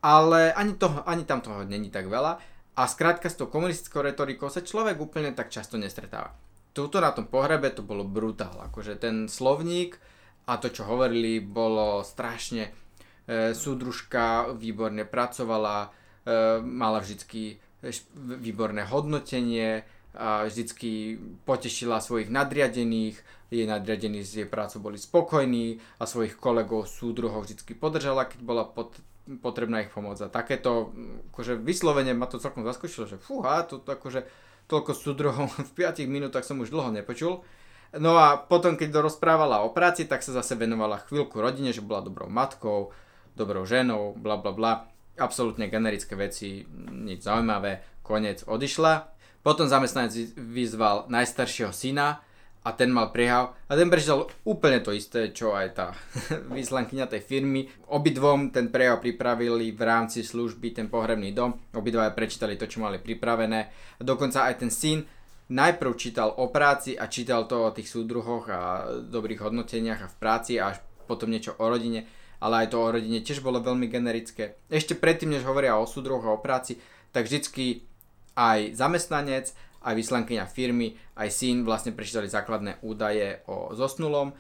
[0.03, 2.43] Ale ani, toho, ani tam toho není tak veľa
[2.77, 6.35] a skrátka s tou komunistickou retorikou sa človek úplne tak často nestretáva.
[6.71, 9.99] Tuto na tom pohrebe to bolo brutál, akože ten slovník
[10.47, 15.91] a to, čo hovorili, bolo strašne e, súdružka výborne pracovala,
[16.23, 17.59] e, mala vždycky
[18.39, 19.83] výborné hodnotenie,
[20.15, 26.87] a vždycky potešila svojich nadriadených, jej nadriadení z jej prácu boli spokojní a svojich kolegov,
[26.87, 28.95] súdruhov vždycky podržala, keď bola pot,
[29.39, 30.19] potrebná ich pomoc.
[30.19, 30.91] A takéto,
[31.31, 34.27] akože vyslovene ma to celkom zaskočilo, že fúha, to, to akože
[34.67, 37.47] toľko súdruhov v 5 minútach som už dlho nepočul.
[37.99, 42.07] No a potom, keď rozprávala o práci, tak sa zase venovala chvíľku rodine, že bola
[42.07, 42.95] dobrou matkou,
[43.35, 44.73] dobrou ženou, bla bla bla
[45.19, 49.11] absolútne generické veci, nič zaujímavé, koniec, odišla.
[49.43, 52.23] Potom zamestnanec vyzval najstaršieho syna
[52.61, 55.87] a ten mal priehav a ten prečítal úplne to isté, čo aj tá
[56.59, 57.67] vyslankyňa tej firmy.
[57.89, 63.01] Obidvom ten prejav pripravili v rámci služby ten pohrebný dom, obidva prečítali to, čo mali
[63.01, 63.61] pripravené
[63.97, 65.01] a dokonca aj ten syn
[65.51, 68.61] najprv čítal o práci a čítal to o tých súdruhoch a
[69.03, 72.07] dobrých hodnoteniach a v práci a až potom niečo o rodine
[72.41, 74.57] ale aj to o rodine tiež bolo veľmi generické.
[74.73, 76.81] Ešte predtým, než hovoria o súdroch a o práci,
[77.13, 77.85] tak vždycky
[78.35, 84.35] aj zamestnanec, aj vyslankyňa firmy, aj syn vlastne prečítali základné údaje o zosnulom, e,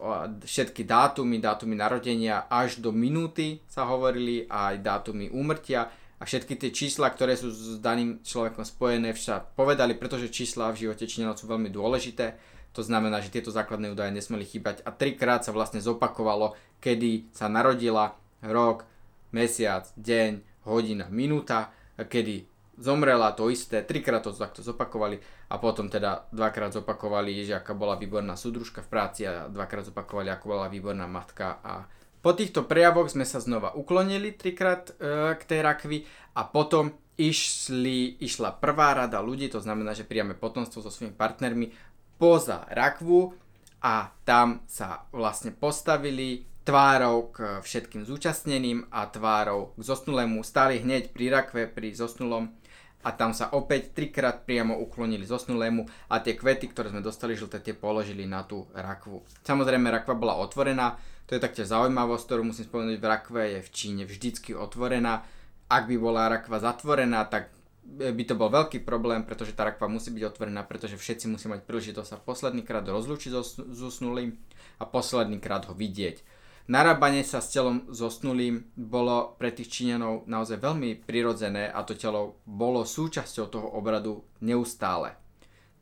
[0.00, 0.08] o
[0.40, 5.92] všetky dátumy, dátumy narodenia až do minúty sa hovorili, aj dátumy úmrtia.
[6.16, 10.86] A všetky tie čísla, ktoré sú s daným človekom spojené, však povedali, pretože čísla v
[10.86, 12.38] živote Číňanov sú veľmi dôležité.
[12.78, 14.86] To znamená, že tieto základné údaje nesmeli chýbať.
[14.86, 18.86] A trikrát sa vlastne zopakovalo, kedy sa narodila, rok,
[19.34, 22.51] mesiac, deň, hodina, minúta, kedy
[22.82, 27.94] zomrela to isté, trikrát to takto zopakovali a potom teda dvakrát zopakovali, že aká bola
[27.94, 31.62] výborná súdružka v práci a dvakrát zopakovali, ako bola výborná matka.
[31.62, 31.86] A
[32.18, 35.98] po týchto prejavoch sme sa znova uklonili trikrát e, k tej rakvi
[36.34, 41.70] a potom išli, išla prvá rada ľudí, to znamená, že priame potomstvo so svojimi partnermi
[42.18, 43.34] poza rakvu
[43.82, 50.46] a tam sa vlastne postavili tvárou k všetkým zúčastneným a tvárou k zosnulému.
[50.46, 52.54] Stali hneď pri rakve, pri zosnulom
[53.02, 57.58] a tam sa opäť trikrát priamo uklonili zosnulému a tie kvety, ktoré sme dostali žlté,
[57.58, 59.26] tie položili na tú rakvu.
[59.42, 60.94] Samozrejme, rakva bola otvorená,
[61.26, 65.26] to je taktiež zaujímavosť, ktorú musím spomenúť, v rakve je v Číne vždycky otvorená.
[65.66, 67.50] Ak by bola rakva zatvorená, tak
[67.92, 71.66] by to bol veľký problém, pretože tá rakva musí byť otvorená, pretože všetci musí mať
[71.66, 73.42] príležitosť sa posledný krát rozlúčiť so
[73.74, 74.38] zosnulým
[74.78, 76.22] a posledný krát ho vidieť.
[76.70, 82.38] Narábanie sa s telom zosnulým bolo pre tých Číňanov naozaj veľmi prirodzené a to telo
[82.46, 85.18] bolo súčasťou toho obradu neustále.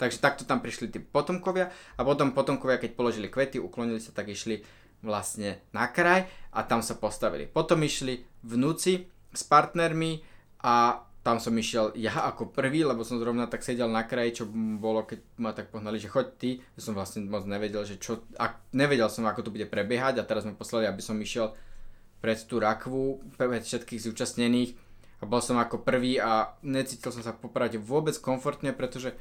[0.01, 4.33] Takže takto tam prišli tí potomkovia a potom potomkovia, keď položili kvety, uklonili sa, tak
[4.33, 4.64] išli
[5.05, 6.25] vlastne na kraj
[6.57, 7.45] a tam sa postavili.
[7.45, 9.05] Potom išli vnúci
[9.37, 10.25] s partnermi
[10.64, 14.45] a tam som išiel ja ako prvý, lebo som zrovna tak sedel na kraji, čo
[14.81, 16.51] bolo, keď ma tak pohnali, že choď ty.
[16.77, 20.25] Ja som vlastne moc nevedel, že čo, a nevedel som, ako to bude prebiehať a
[20.25, 21.53] teraz sme poslali, aby som išiel
[22.25, 24.73] pred tú rakvu, pred všetkých zúčastnených
[25.21, 29.13] a bol som ako prvý a necítil som sa poprade vôbec komfortne, pretože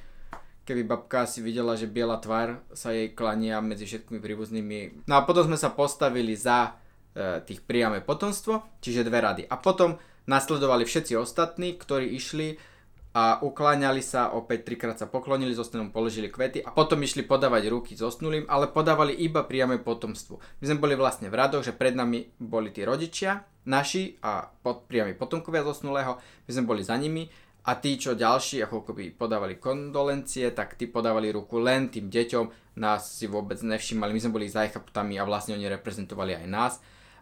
[0.64, 5.08] keby babka si videla, že biela tvár sa jej klania medzi všetkými príbuznými.
[5.10, 6.80] No a potom sme sa postavili za
[7.20, 9.44] tých priame potomstvo, čiže dve rady.
[9.50, 12.62] A potom nasledovali všetci ostatní, ktorí išli
[13.10, 17.98] a ukláňali sa, opäť trikrát sa poklonili, zosnulým položili kvety a potom išli podávať ruky
[17.98, 20.38] zosnulým, ale podávali iba priame potomstvu.
[20.62, 24.86] My sme boli vlastne v radoch, že pred nami boli tí rodičia, naši a pod,
[24.86, 27.26] priami potomkovia zosnulého, my sme boli za nimi
[27.66, 32.78] a tí, čo ďalší, ako keby podávali kondolencie, tak tí podávali ruku len tým deťom,
[32.78, 36.74] nás si vôbec nevšimali, my sme boli za chaptami a vlastne oni reprezentovali aj nás.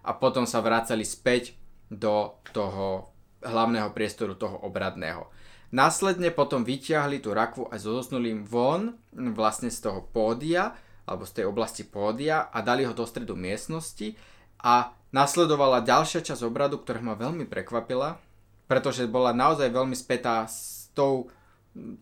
[0.08, 3.12] A potom sa vracali späť do toho
[3.44, 5.30] hlavného priestoru toho obradného.
[5.72, 10.76] Následne potom vyťahli tú rakvu aj so zosnulým von, vlastne z toho pódia,
[11.08, 14.16] alebo z tej oblasti pódia a dali ho do stredu miestnosti
[14.60, 18.20] a nasledovala ďalšia časť obradu, ktorá ma veľmi prekvapila,
[18.68, 21.32] pretože bola naozaj veľmi spätá s tou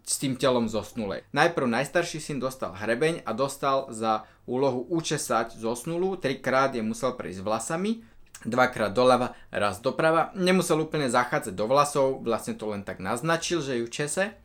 [0.08, 1.28] s tým telom zosnulej.
[1.36, 7.44] Najprv najstarší syn dostal hrebeň a dostal za úlohu učesať zosnulú, trikrát je musel prejsť
[7.44, 8.00] vlasami,
[8.46, 10.32] dvakrát doľava, raz doprava.
[10.38, 14.38] Nemusel úplne zachádzať do vlasov, vlastne to len tak naznačil, že ju čese.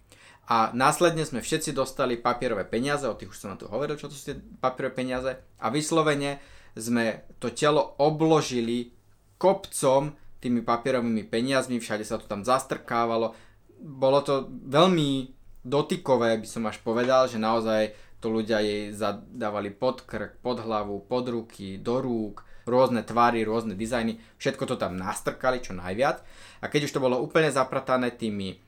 [0.50, 4.10] A následne sme všetci dostali papierové peniaze, o tých už som na to hovoril, čo
[4.10, 5.30] to sú tie papierové peniaze.
[5.62, 6.42] A vyslovene
[6.74, 8.90] sme to telo obložili
[9.38, 10.10] kopcom
[10.42, 13.36] tými papierovými peniazmi, všade sa to tam zastrkávalo.
[13.78, 15.30] Bolo to veľmi
[15.62, 21.04] dotykové, by som až povedal, že naozaj to ľudia jej zadávali pod krk, pod hlavu,
[21.04, 26.22] pod ruky, do rúk rôzne tvary, rôzne dizajny, všetko to tam nastrkali čo najviac.
[26.60, 28.60] A keď už to bolo úplne zapratané tými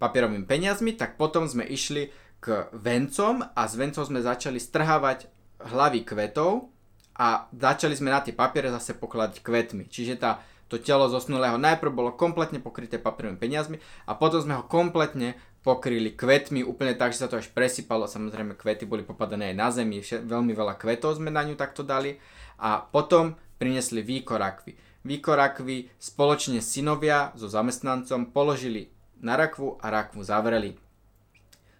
[0.00, 2.08] papierovými peniazmi, tak potom sme išli
[2.40, 5.28] k vencom a s vencom sme začali strhávať
[5.60, 6.72] hlavy kvetov
[7.20, 9.84] a začali sme na tie papiere zase pokladať kvetmi.
[9.92, 10.40] Čiže tá,
[10.72, 13.76] to telo zosnulého najprv bolo kompletne pokryté papierovými peniazmi
[14.08, 18.08] a potom sme ho kompletne pokryli kvetmi úplne tak, že sa to až presypalo.
[18.08, 22.16] Samozrejme kvety boli popadané aj na zemi, veľmi veľa kvetov sme na ňu takto dali
[22.60, 25.02] a potom prinesli výkorakvy.
[25.08, 28.92] Výkorakvy spoločne synovia so zamestnancom položili
[29.24, 30.76] na rakvu a rakvu zavreli.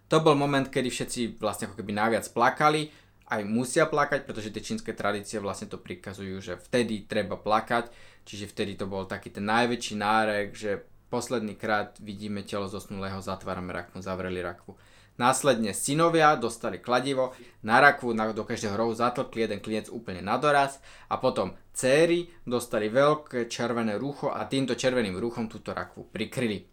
[0.09, 2.91] To bol moment, kedy všetci vlastne ako keby najviac plakali,
[3.31, 7.87] aj musia plakať, pretože tie čínske tradície vlastne to prikazujú, že vtedy treba plakať,
[8.27, 13.71] čiže vtedy to bol taký ten najväčší nárek, že posledný krát vidíme telo zosnulého, zatvárame
[13.71, 14.75] rakvu, zavreli rakvu.
[15.21, 20.41] Následne synovia dostali kladivo, na rakvu na, do každého rohu zatlkli jeden klinec úplne na
[20.41, 20.81] doraz
[21.13, 26.65] a potom céry dostali veľké červené rucho a týmto červeným ruchom túto rakvu prikryli.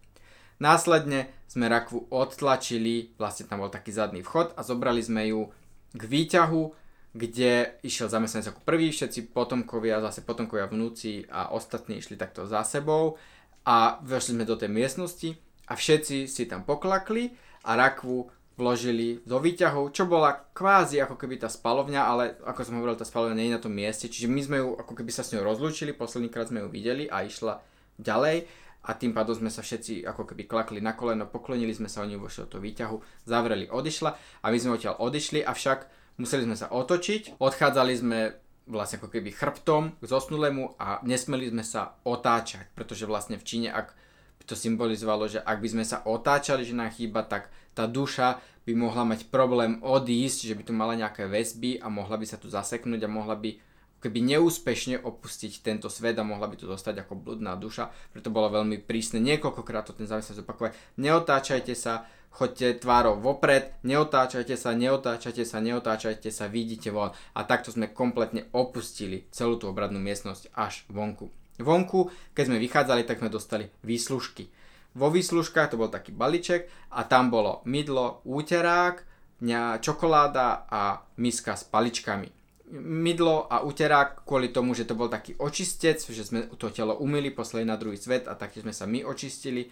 [0.57, 5.53] Následne sme rakvu odtlačili, vlastne tam bol taký zadný vchod a zobrali sme ju
[5.93, 6.61] k výťahu,
[7.13, 12.65] kde išiel zamestnanec ako prvý, všetci potomkovia, zase potomkovia vnúci a ostatní išli takto za
[12.65, 13.21] sebou
[13.61, 15.37] a vešli sme do tej miestnosti
[15.69, 17.29] a všetci si tam poklakli
[17.61, 22.75] a rakvu vložili do výťahov, čo bola kvázi ako keby tá spalovňa, ale ako som
[22.75, 25.23] hovoril, tá spalovňa nie je na tom mieste, čiže my sme ju ako keby sa
[25.23, 27.63] s ňou rozlúčili, poslednýkrát sme ju videli a išla
[27.95, 28.43] ďalej
[28.83, 32.19] a tým pádom sme sa všetci ako keby klakli na koleno, poklonili sme sa, oni
[32.19, 34.11] vošli do výťahu, zavreli, odišla
[34.43, 35.79] a my sme odtiaľ odišli, avšak
[36.19, 38.19] museli sme sa otočiť, odchádzali sme
[38.69, 43.69] vlastne ako keby chrbtom k zosnulému a nesmeli sme sa otáčať, pretože vlastne v Číne,
[43.73, 43.97] ak
[44.49, 48.73] to symbolizovalo, že ak by sme sa otáčali, že nám chýba, tak tá duša by
[48.73, 52.49] mohla mať problém odísť, že by tu mala nejaké väzby a mohla by sa tu
[52.49, 53.57] zaseknúť a mohla by
[53.99, 57.91] keby neúspešne opustiť tento svet a mohla by tu zostať ako bludná duša.
[58.15, 60.71] Preto bolo veľmi prísne niekoľkokrát to ten závisť zopakovať.
[60.97, 67.11] Neotáčajte sa, choďte tvárou vopred, neotáčajte sa, neotáčajte sa, neotáčajte sa, vidíte von.
[67.35, 71.38] A takto sme kompletne opustili celú tú obradnú miestnosť až vonku.
[71.59, 74.47] Vonku, keď sme vychádzali, tak sme dostali výslužky.
[74.95, 79.05] Vo výslužkách to bol taký balíček a tam bolo mydlo, úterák,
[79.79, 82.27] čokoláda a miska s paličkami.
[82.79, 87.33] Mydlo a úterák kvôli tomu, že to bol taký očistec, že sme to telo umili,
[87.33, 89.69] poslali na druhý svet a taktiež sme sa my očistili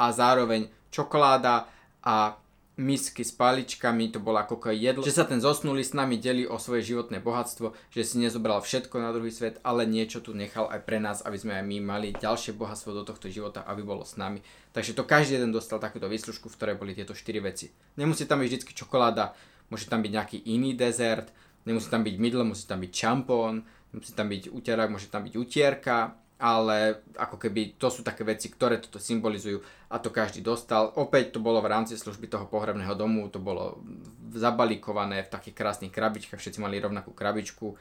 [0.00, 1.68] a zároveň čokoláda
[2.04, 2.36] a
[2.78, 6.62] misky s paličkami, to bolo ako jedlo, že sa ten zosnulý s nami delí o
[6.62, 10.86] svoje životné bohatstvo, že si nezobral všetko na druhý svet, ale niečo tu nechal aj
[10.86, 14.14] pre nás, aby sme aj my mali ďalšie bohatstvo do tohto života, aby bolo s
[14.14, 14.38] nami.
[14.70, 17.74] Takže to každý jeden dostal takúto výslužku, v ktorej boli tieto 4 veci.
[17.98, 19.34] Nemusí tam byť vždy čokoláda,
[19.74, 21.34] môže tam byť nejaký iný dezert,
[21.66, 25.34] nemusí tam byť mydlo, musí tam byť čampón, musí tam byť uterák, môže tam byť
[25.34, 29.58] utierka, ale ako keby to sú také veci, ktoré toto symbolizujú
[29.90, 30.94] a to každý dostal.
[30.94, 33.82] Opäť to bolo v rámci služby toho pohrebného domu, to bolo
[34.30, 37.74] zabalíkované v takých krásnych krabičkách, všetci mali rovnakú krabičku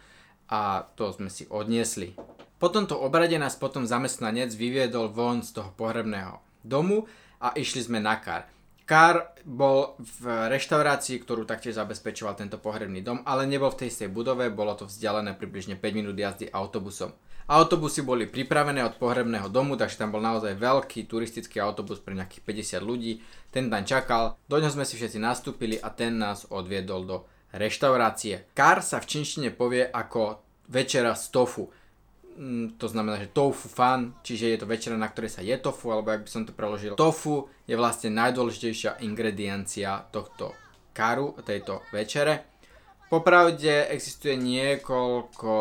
[0.49, 2.17] a to sme si odniesli.
[2.57, 7.05] Po tomto obrade nás potom zamestnanec vyviedol von z toho pohrebného domu
[7.37, 8.49] a išli sme na kar.
[8.87, 14.09] Kar bol v reštaurácii, ktorú taktiež zabezpečoval tento pohrebný dom, ale nebol v tej istej
[14.09, 17.11] budove, bolo to vzdialené približne 5 minút jazdy autobusom.
[17.47, 22.43] Autobusy boli pripravené od pohrebného domu, takže tam bol naozaj veľký turistický autobus pre nejakých
[22.75, 23.23] 50 ľudí.
[23.55, 27.17] Ten tam čakal, do ňoho sme si všetci nastúpili a ten nás odviedol do
[27.55, 28.51] reštaurácie.
[28.51, 31.71] Kar sa v činštine povie ako večera z tofu.
[32.35, 35.95] Mm, to znamená, že tofu fan, čiže je to večera, na ktorej sa je tofu,
[35.95, 36.99] alebo ak by som to preložil.
[36.99, 40.51] Tofu je vlastne najdôležitejšia ingrediencia tohto
[40.91, 42.56] karu, tejto večere.
[43.07, 45.51] Popravde existuje niekoľko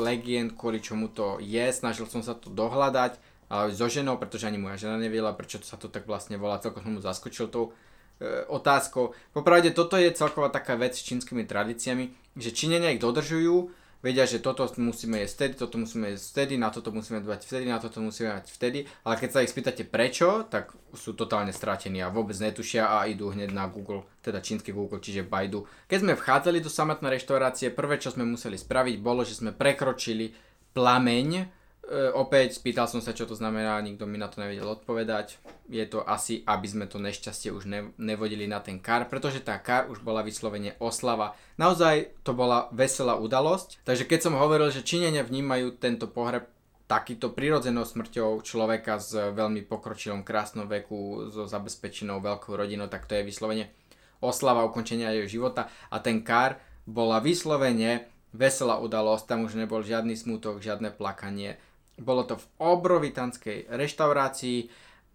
[0.00, 4.76] legend, kvôli čomu to je, snažil som sa to dohľadať, so ženou, pretože ani moja
[4.76, 7.72] žena neviela, prečo to sa to tak vlastne volá, celkom som mu zaskočil tou
[8.20, 9.16] e, otázkou.
[9.32, 14.38] Popravde toto je celková taká vec s čínskymi tradíciami, že Číňania ich dodržujú, vedia, že
[14.38, 17.98] toto musíme jesť vtedy, toto musíme jesť vtedy, na toto musíme dbať vtedy, na toto
[17.98, 22.38] musíme mať vtedy, ale keď sa ich spýtate prečo, tak sú totálne stratení a vôbec
[22.38, 25.66] netušia a idú hneď na Google, teda čínsky Google, čiže Baidu.
[25.90, 30.30] Keď sme vchádzali do samotnej reštaurácie, prvé čo sme museli spraviť bolo, že sme prekročili
[30.72, 31.57] plameň,
[31.88, 35.40] E, opäť spýtal som sa, čo to znamená, nikto mi na to nevedel odpovedať.
[35.72, 39.56] Je to asi, aby sme to nešťastie už ne, nevodili na ten kar, pretože tá
[39.56, 41.32] kar už bola vyslovene oslava.
[41.56, 46.44] Naozaj to bola veselá udalosť, takže keď som hovoril, že Číňania vnímajú tento pohreb
[46.88, 53.16] takýto prirodzenou smrťou človeka s veľmi pokročilom krásnom veku, so zabezpečenou veľkou rodinou, tak to
[53.16, 53.72] je vyslovene
[54.20, 60.16] oslava ukončenia jeho života a ten kar bola vyslovene veselá udalosť, tam už nebol žiadny
[60.16, 61.56] smutok, žiadne plakanie,
[61.98, 64.58] bolo to v obrovitanskej reštaurácii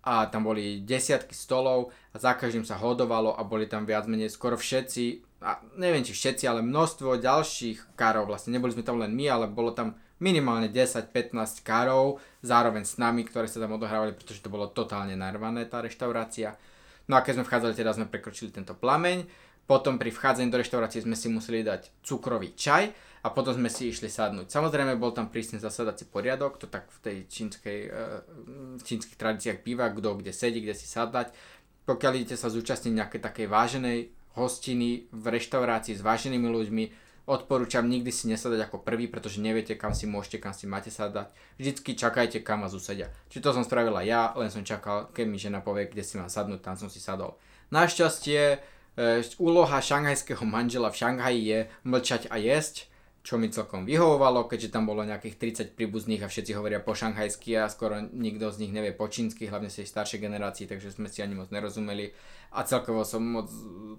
[0.03, 4.31] a tam boli desiatky stolov a za každým sa hodovalo a boli tam viac menej
[4.31, 9.11] skoro všetci, a neviem či všetci, ale množstvo ďalších károv, vlastne neboli sme tam len
[9.11, 11.35] my, ale bolo tam minimálne 10-15
[11.67, 16.55] károv zároveň s nami, ktoré sa tam odohrávali, pretože to bolo totálne narvané tá reštaurácia.
[17.11, 19.27] No a keď sme vchádzali, teda sme prekročili tento plameň,
[19.67, 22.91] potom pri vchádzaní do reštaurácie sme si museli dať cukrový čaj
[23.23, 24.51] a potom sme si išli sadnúť.
[24.51, 28.19] Samozrejme bol tam prísne zasadací poriadok, to tak v tej čínskej, uh,
[28.83, 31.31] čínskych tradíciách býva, kto kde sedí, kde si sadať.
[31.87, 33.99] Pokiaľ idete sa zúčastniť nejakej takej váženej
[34.35, 36.83] hostiny v reštaurácii s váženými ľuďmi,
[37.23, 41.31] odporúčam nikdy si nesadať ako prvý, pretože neviete, kam si môžete, kam si máte sadať.
[41.55, 43.07] Vždycky čakajte, kam vás usedia.
[43.31, 46.27] Či to som spravila ja, len som čakal, keď mi žena povie, kde si mám
[46.27, 47.39] sadnúť, tam som si sadol.
[47.71, 48.59] Našťastie,
[48.99, 52.91] e, úloha šanghajského manžela v Šanghaji je mlčať a jesť
[53.23, 55.39] čo mi celkom vyhovovalo, keďže tam bolo nejakých
[55.71, 59.47] 30 príbuzných a všetci hovoria po šanghajsky a skoro nikto z nich nevie po čínsky,
[59.47, 62.11] hlavne z tej staršej generácii, takže sme si ani moc nerozumeli.
[62.51, 63.47] A celkovo som moc,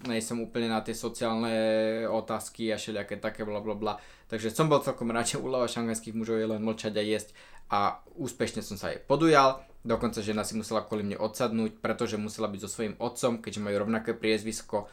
[0.04, 1.56] nejsem úplne na tie sociálne
[2.04, 3.96] otázky a všelijaké také bla bla bla,
[4.28, 7.32] takže som bol celkom rád, že úloha šanghajských mužov je len mlčať a jesť
[7.72, 12.52] a úspešne som sa jej podujal, dokonca žena si musela kvôli mne odsadnúť, pretože musela
[12.52, 14.84] byť so svojím otcom, keďže majú rovnaké priezvisko,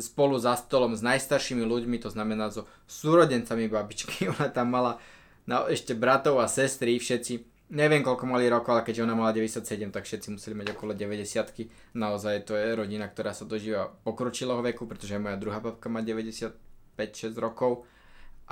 [0.00, 4.26] spolu za stolom s najstaršími ľuďmi, to znamená so súrodencami babičky.
[4.34, 4.98] Ona tam mala
[5.46, 7.54] no, ešte bratov a sestry, všetci.
[7.74, 11.96] Neviem, koľko mali rokov, ale keďže ona mala 97, tak všetci museli mať okolo 90
[11.96, 16.54] Naozaj to je rodina, ktorá sa dožíva pokročilého veku, pretože moja druhá babka má 95-6
[17.40, 17.88] rokov.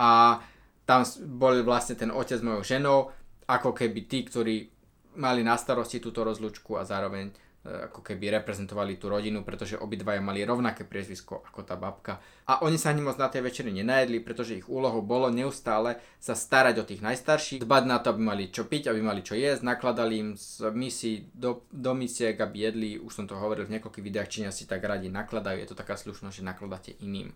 [0.01, 0.41] A
[0.89, 2.99] tam bol vlastne ten otec mojou ženou,
[3.47, 4.73] ako keby tí, ktorí
[5.21, 10.43] mali na starosti túto rozlúčku a zároveň ako keby reprezentovali tú rodinu, pretože obidvaja mali
[10.43, 12.19] rovnaké priezvisko ako tá babka.
[12.51, 16.35] A oni sa ani moc na tej večeri nenajedli, pretože ich úlohou bolo neustále sa
[16.35, 19.63] starať o tých najstarších, dbať na to, aby mali čo piť, aby mali čo jesť,
[19.63, 24.07] nakladali im z misií do, do misiek, aby jedli, už som to hovoril v niekoľkých
[24.11, 27.31] videách, či si tak radi nakladajú, je to taká slušnosť, že nakladáte iným.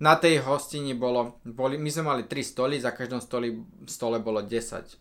[0.00, 4.40] Na tej hostini bolo, boli, my sme mali 3 stoly, za každom stoli, stole bolo
[4.40, 4.96] 10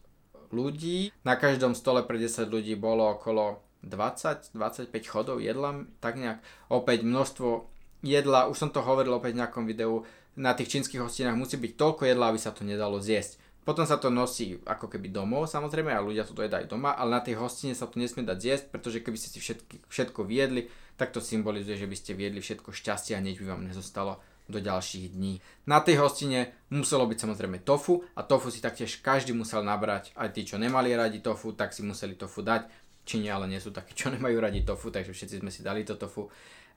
[0.51, 6.39] ľudí, na každom stole pre 10 ľudí bolo okolo 20-25 chodov jedla, tak nejak
[6.71, 7.69] opäť množstvo
[8.01, 10.05] jedla, už som to hovoril opäť v nejakom videu,
[10.37, 13.41] na tých čínskych hostinách musí byť toľko jedla, aby sa to nedalo zjesť.
[13.67, 17.21] Potom sa to nosí ako keby domov samozrejme a ľudia to jedajú doma, ale na
[17.25, 21.11] tej hostine sa to nesmie dať zjesť, pretože keby ste si všetky, všetko viedli, tak
[21.11, 25.11] to symbolizuje, že by ste viedli všetko šťastie a nič by vám nezostalo do ďalších
[25.11, 25.43] dní.
[25.67, 30.31] Na tej hostine muselo byť samozrejme tofu a tofu si taktiež každý musel nabrať, aj
[30.31, 33.95] tí, čo nemali radi tofu, tak si museli tofu dať Číne ale nie sú takí,
[33.95, 36.27] čo nemajú radi tofu, takže všetci sme si dali to tofu.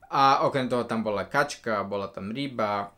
[0.07, 2.95] A okrem toho tam bola kačka, bola tam ryba,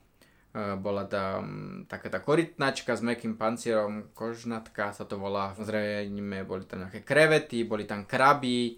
[0.53, 1.41] e, bola tam
[1.89, 7.65] taká tá korytnačka s mekým pancierom, kožnatka sa to volá, zrejme boli tam nejaké krevety,
[7.65, 8.73] boli tam kraby, e,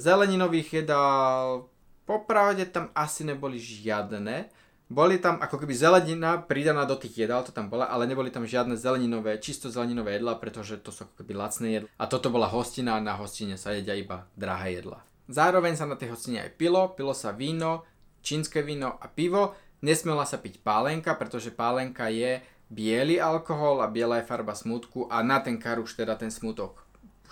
[0.00, 1.68] zeleninových jedál,
[2.08, 4.48] popravde tam asi neboli žiadne,
[4.88, 8.44] boli tam ako keby zelenina pridaná do tých jedál, to tam bola, ale neboli tam
[8.44, 11.88] žiadne zeleninové, čisto zeleninové jedla, pretože to sú ako keby lacné jedla.
[11.96, 15.00] A toto bola hostina a na hostine sa jedia iba drahé jedla.
[15.32, 17.88] Zároveň sa na tej hostine aj pilo, pilo sa víno,
[18.20, 19.56] čínske víno a pivo.
[19.80, 25.24] Nesmela sa piť pálenka, pretože pálenka je biely alkohol a biela je farba smutku a
[25.24, 26.84] na ten kar už teda ten smutok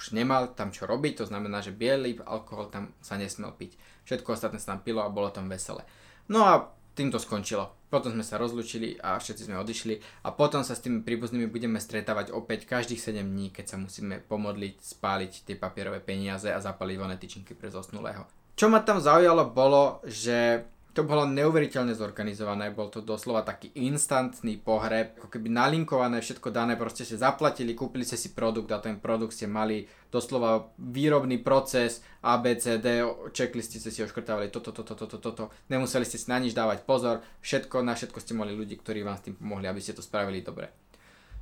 [0.02, 3.78] už nemal tam čo robiť, to znamená, že biely alkohol tam sa nesmel piť.
[4.02, 5.86] Všetko ostatné sa tam pilo a bolo tam veselé.
[6.26, 7.72] No a tým to skončilo.
[7.92, 11.76] Potom sme sa rozlúčili a všetci sme odišli a potom sa s tými príbuznými budeme
[11.76, 16.96] stretávať opäť každých 7 dní, keď sa musíme pomodliť, spáliť tie papierové peniaze a zapaliť
[16.96, 18.24] voné tyčinky pre zosnulého.
[18.56, 24.60] Čo ma tam zaujalo bolo, že to bolo neuveriteľne zorganizované, bol to doslova taký instantný
[24.60, 29.00] pohreb, ako keby nalinkované, všetko dané, proste ste zaplatili, kúpili ste si produkt a ten
[29.00, 34.68] produkt ste mali doslova výrobný proces, A, B, C, D, checklisty ste si oškrtávali toto,
[34.68, 38.52] toto, toto, toto, nemuseli ste si na nič dávať pozor, všetko, na všetko ste mali
[38.52, 40.68] ľudí, ktorí vám s tým pomohli, aby ste to spravili dobre.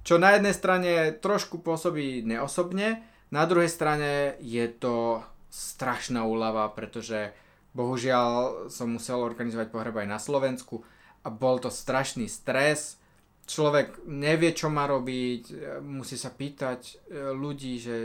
[0.06, 3.02] Čo na jednej strane trošku pôsobí neosobne,
[3.34, 7.34] na druhej strane je to strašná úlava, pretože
[7.70, 10.82] Bohužiaľ som musel organizovať pohreb aj na Slovensku
[11.22, 12.98] a bol to strašný stres.
[13.46, 15.42] Človek nevie, čo má robiť,
[15.82, 16.94] musí sa pýtať e,
[17.34, 17.96] ľudí, že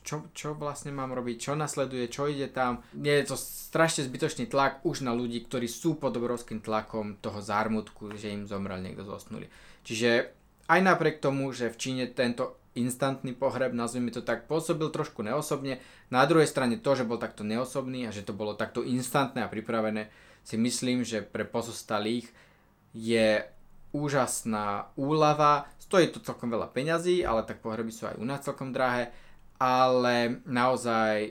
[0.00, 2.80] čo, čo vlastne mám robiť, čo nasleduje, čo ide tam.
[2.96, 7.44] Nie je to strašne zbytočný tlak už na ľudí, ktorí sú pod obrovským tlakom toho
[7.44, 9.52] zármutku, že im zomrel niekto zosnulý.
[9.84, 10.32] Čiže
[10.72, 15.80] aj napriek tomu, že v Číne tento instantný pohreb, nazvime to tak, pôsobil trošku neosobne.
[16.08, 19.52] Na druhej strane to, že bol takto neosobný a že to bolo takto instantné a
[19.52, 20.08] pripravené,
[20.42, 22.26] si myslím, že pre pozostalých
[22.92, 23.44] je
[23.92, 25.68] úžasná úlava.
[25.78, 29.12] Stojí to celkom veľa peňazí, ale tak pohreby sú aj u nás celkom drahé.
[29.62, 31.30] Ale naozaj e,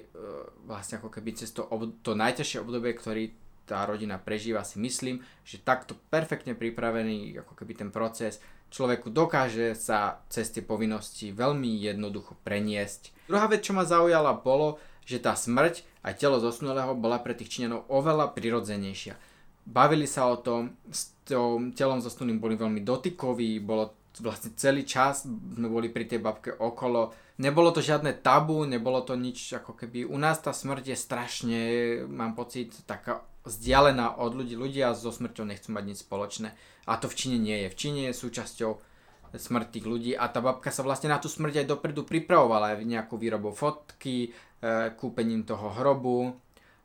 [0.64, 1.68] vlastne ako keby cez to,
[2.00, 3.36] to najťažšie obdobie, ktorý
[3.68, 8.40] tá rodina prežíva, si myslím, že takto perfektne pripravený ako keby ten proces
[8.72, 13.28] človeku dokáže sa cez tie povinnosti veľmi jednoducho preniesť.
[13.28, 17.60] Druhá vec, čo ma zaujala, bolo, že tá smrť aj telo zosnulého bola pre tých
[17.60, 19.20] Číňanov oveľa prirodzenejšia.
[19.62, 25.24] Bavili sa o tom, s tým telom zosnulým boli veľmi dotykoví, bolo vlastne celý čas
[25.24, 27.16] sme boli pri tej babke okolo.
[27.40, 30.04] Nebolo to žiadne tabu, nebolo to nič ako keby...
[30.04, 31.60] U nás tá smrť je strašne,
[32.12, 34.54] mám pocit, taká vzdialená od ľudí.
[34.54, 36.54] Ľudia so smrťou nechcú mať nič spoločné.
[36.86, 37.68] A to v Číne nie je.
[37.74, 38.72] V Číne je súčasťou
[39.32, 42.84] smrť tých ľudí a tá babka sa vlastne na tú smrť aj dopredu pripravovala aj
[42.84, 46.36] nejakou výrobou fotky, e, kúpením toho hrobu,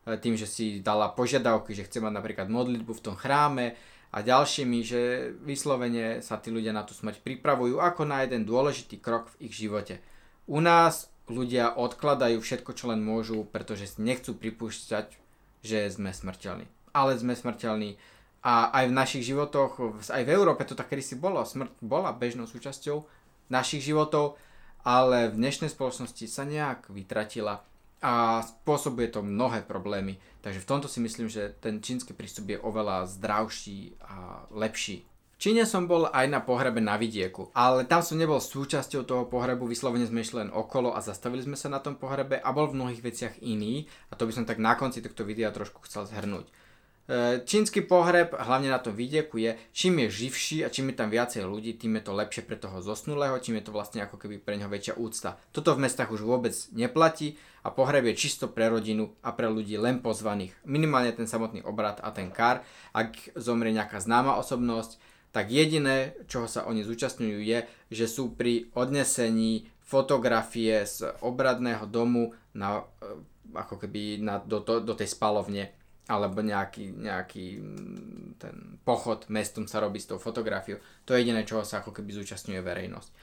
[0.07, 3.75] e, tým, že si dala požiadavky, že chce mať napríklad modlitbu v tom chráme
[4.15, 9.03] a ďalšími, že vyslovene sa tí ľudia na tú smrť pripravujú ako na jeden dôležitý
[9.03, 9.99] krok v ich živote.
[10.47, 15.26] U nás ľudia odkladajú všetko, čo len môžu, pretože nechcú pripúšťať,
[15.67, 16.71] že sme smrteľní.
[16.95, 17.99] Ale sme smrteľní
[18.47, 22.47] a aj v našich životoch, aj v Európe to tak kedysi bolo, smrť bola bežnou
[22.47, 23.03] súčasťou
[23.51, 24.39] našich životov,
[24.87, 27.67] ale v dnešnej spoločnosti sa nejak vytratila
[27.99, 30.23] a spôsobuje to mnohé problémy.
[30.47, 35.03] Takže v tomto si myslím, že ten čínsky prístup je oveľa zdravší a lepší.
[35.37, 39.29] V Číne som bol aj na pohrebe na vidieku, ale tam som nebol súčasťou toho
[39.29, 42.73] pohrebu, vyslovene sme išli len okolo a zastavili sme sa na tom pohrebe a bol
[42.73, 46.09] v mnohých veciach iný a to by som tak na konci tohto videa trošku chcel
[46.09, 46.49] zhrnúť.
[46.49, 51.13] E, čínsky pohreb, hlavne na tom vidieku, je čím je živší a čím je tam
[51.13, 54.41] viacej ľudí, tým je to lepšie pre toho zosnulého, čím je to vlastne ako keby
[54.41, 55.37] pre neho väčšia úcta.
[55.53, 59.77] Toto v mestách už vôbec neplatí a pohreb je čisto pre rodinu a pre ľudí
[59.77, 60.57] len pozvaných.
[60.65, 62.65] Minimálne ten samotný obrad a ten kar.
[62.97, 64.97] Ak zomrie nejaká známa osobnosť,
[65.37, 72.33] tak jediné, čoho sa oni zúčastňujú je, že sú pri odnesení fotografie z obradného domu
[72.57, 73.21] na, e,
[73.53, 75.77] ako keby na, do, do, do tej spalovne
[76.09, 80.81] alebo nejaký, nejaký mm, ten pochod mestom sa robí s tou fotografiou.
[81.05, 83.09] To je jediné, čoho sa ako keby zúčastňuje verejnosť.
[83.13, 83.15] E,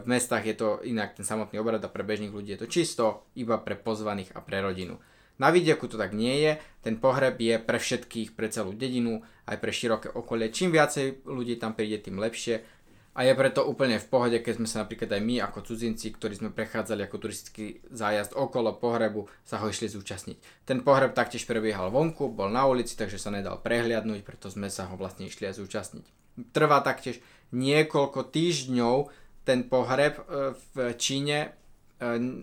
[0.00, 3.28] v mestách je to inak ten samotný obrad a pre bežných ľudí je to čisto
[3.36, 4.96] iba pre pozvaných a pre rodinu.
[5.42, 6.52] Na vidieku to tak nie je,
[6.86, 10.54] ten pohreb je pre všetkých, pre celú dedinu, aj pre široké okolie.
[10.54, 12.62] Čím viacej ľudí tam príde, tým lepšie.
[13.12, 16.38] A je preto úplne v pohode, keď sme sa napríklad aj my ako cudzinci, ktorí
[16.38, 20.64] sme prechádzali ako turistický zájazd okolo pohrebu, sa ho išli zúčastniť.
[20.64, 24.88] Ten pohreb taktiež prebiehal vonku, bol na ulici, takže sa nedal prehliadnúť, preto sme sa
[24.88, 26.06] ho vlastne išli aj zúčastniť.
[26.56, 27.20] Trvá taktiež
[27.52, 29.12] niekoľko týždňov
[29.44, 31.52] ten pohreb e, v Číne,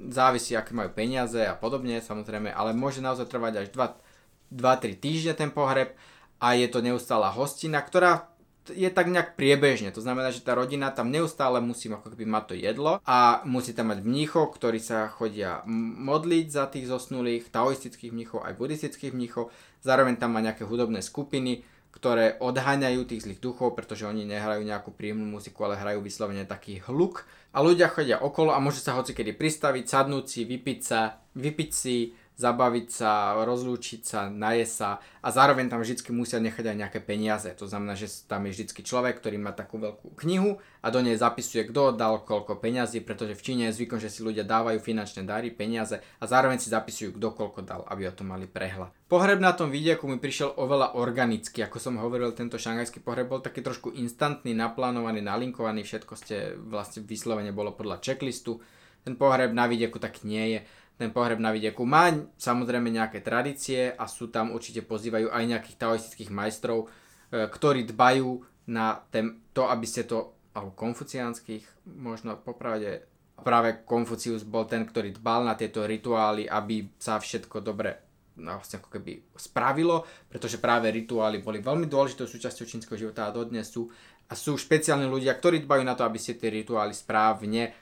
[0.10, 5.52] závisí aké majú peniaze a podobne samozrejme, ale môže naozaj trvať až 2-3 týždne ten
[5.52, 5.94] pohreb
[6.40, 8.32] a je to neustála hostina, ktorá
[8.70, 9.90] je tak nejak priebežne.
[9.98, 13.74] To znamená, že tá rodina tam neustále musí ako keby mať to jedlo a musí
[13.74, 19.50] tam mať mníchov, ktorí sa chodia modliť za tých zosnulých, taoistických mníchov aj buddhistických mníchov.
[19.82, 21.66] Zároveň tam má nejaké hudobné skupiny,
[22.00, 26.80] ktoré odháňajú tých zlých duchov, pretože oni nehrajú nejakú príjemnú muziku, ale hrajú vyslovene taký
[26.88, 27.28] hluk.
[27.52, 32.16] A ľudia chodia okolo a môžu sa hocikedy pristaviť, sadnúť si, vypiť sa, vypiť si,
[32.40, 37.52] zabaviť sa, rozlúčiť sa, najesť sa a zároveň tam vždy musia nechať aj nejaké peniaze.
[37.60, 41.20] To znamená, že tam je vždy človek, ktorý má takú veľkú knihu a do nej
[41.20, 45.28] zapisuje, kto dal koľko peňazí, pretože v Číne je zvykom, že si ľudia dávajú finančné
[45.28, 48.96] dary, peniaze a zároveň si zapisujú, kto koľko dal, aby o tom mali prehľad.
[49.12, 53.44] Pohreb na tom vidieku mi prišiel oveľa organicky, ako som hovoril, tento šangajský pohreb bol
[53.44, 58.64] taký trošku instantný, naplánovaný, nalinkovaný, všetko ste vlastne vyslovene bolo podľa checklistu.
[59.00, 60.60] Ten pohreb na vidieku tak nie je
[61.00, 65.80] ten pohreb na vidieku má samozrejme nejaké tradície a sú tam určite pozývajú aj nejakých
[65.80, 66.92] taoistických majstrov,
[67.32, 73.08] e, ktorí dbajú na ten, to, aby ste to, alebo konfuciánskych, možno popravde,
[73.40, 77.96] práve Konfucius bol ten, ktorý dbal na tieto rituály, aby sa všetko dobre
[78.36, 83.36] no, vlastne ako keby spravilo, pretože práve rituály boli veľmi dôležitou súčasťou čínskeho života a
[83.36, 83.88] dodnes sú.
[84.30, 87.74] A sú špeciálni ľudia, ktorí dbajú na to, aby ste tie rituály správne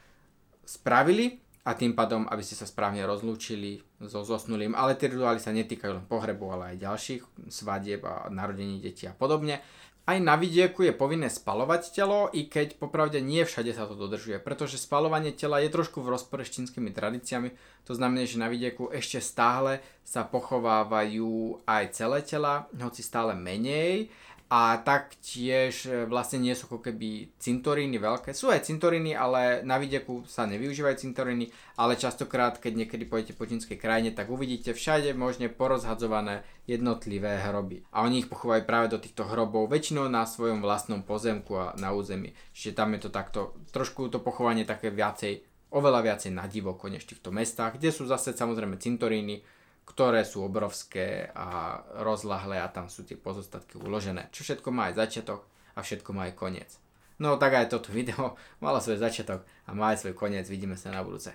[0.64, 5.52] spravili a tým pádom, aby ste sa správne rozlúčili so zosnulým, ale tie rituály sa
[5.52, 9.60] netýkajú len pohrebu, ale aj ďalších svadieb a narodení detí a podobne.
[10.08, 14.40] Aj na vidieku je povinné spalovať telo, i keď popravde nie všade sa to dodržuje,
[14.40, 17.52] pretože spalovanie tela je trošku v rozpore s čínskymi tradíciami.
[17.84, 24.08] To znamená, že na vidieku ešte stále sa pochovávajú aj celé tela, hoci stále menej
[24.48, 28.32] a taktiež e, vlastne nie sú ako keby cintoríny veľké.
[28.32, 33.44] Sú aj cintoríny, ale na videku sa nevyužívajú cintoríny, ale častokrát, keď niekedy pôjdete po
[33.44, 37.84] čínskej krajine, tak uvidíte všade možne porozhadzované jednotlivé hroby.
[37.92, 41.92] A oni ich pochovajú práve do týchto hrobov, väčšinou na svojom vlastnom pozemku a na
[41.92, 42.32] území.
[42.56, 43.40] Čiže tam je to takto,
[43.76, 45.44] trošku to pochovanie také viacej,
[45.76, 49.44] oveľa viacej na divoko než v týchto mestách, kde sú zase samozrejme cintoríny,
[49.88, 54.28] ktoré sú obrovské a rozlahlé a tam sú tie pozostatky uložené.
[54.36, 56.70] Čo všetko má aj začiatok a všetko má aj koniec.
[57.18, 60.46] No tak aj toto video malo svoj začiatok a má aj svoj koniec.
[60.52, 61.32] Vidíme sa na budúce.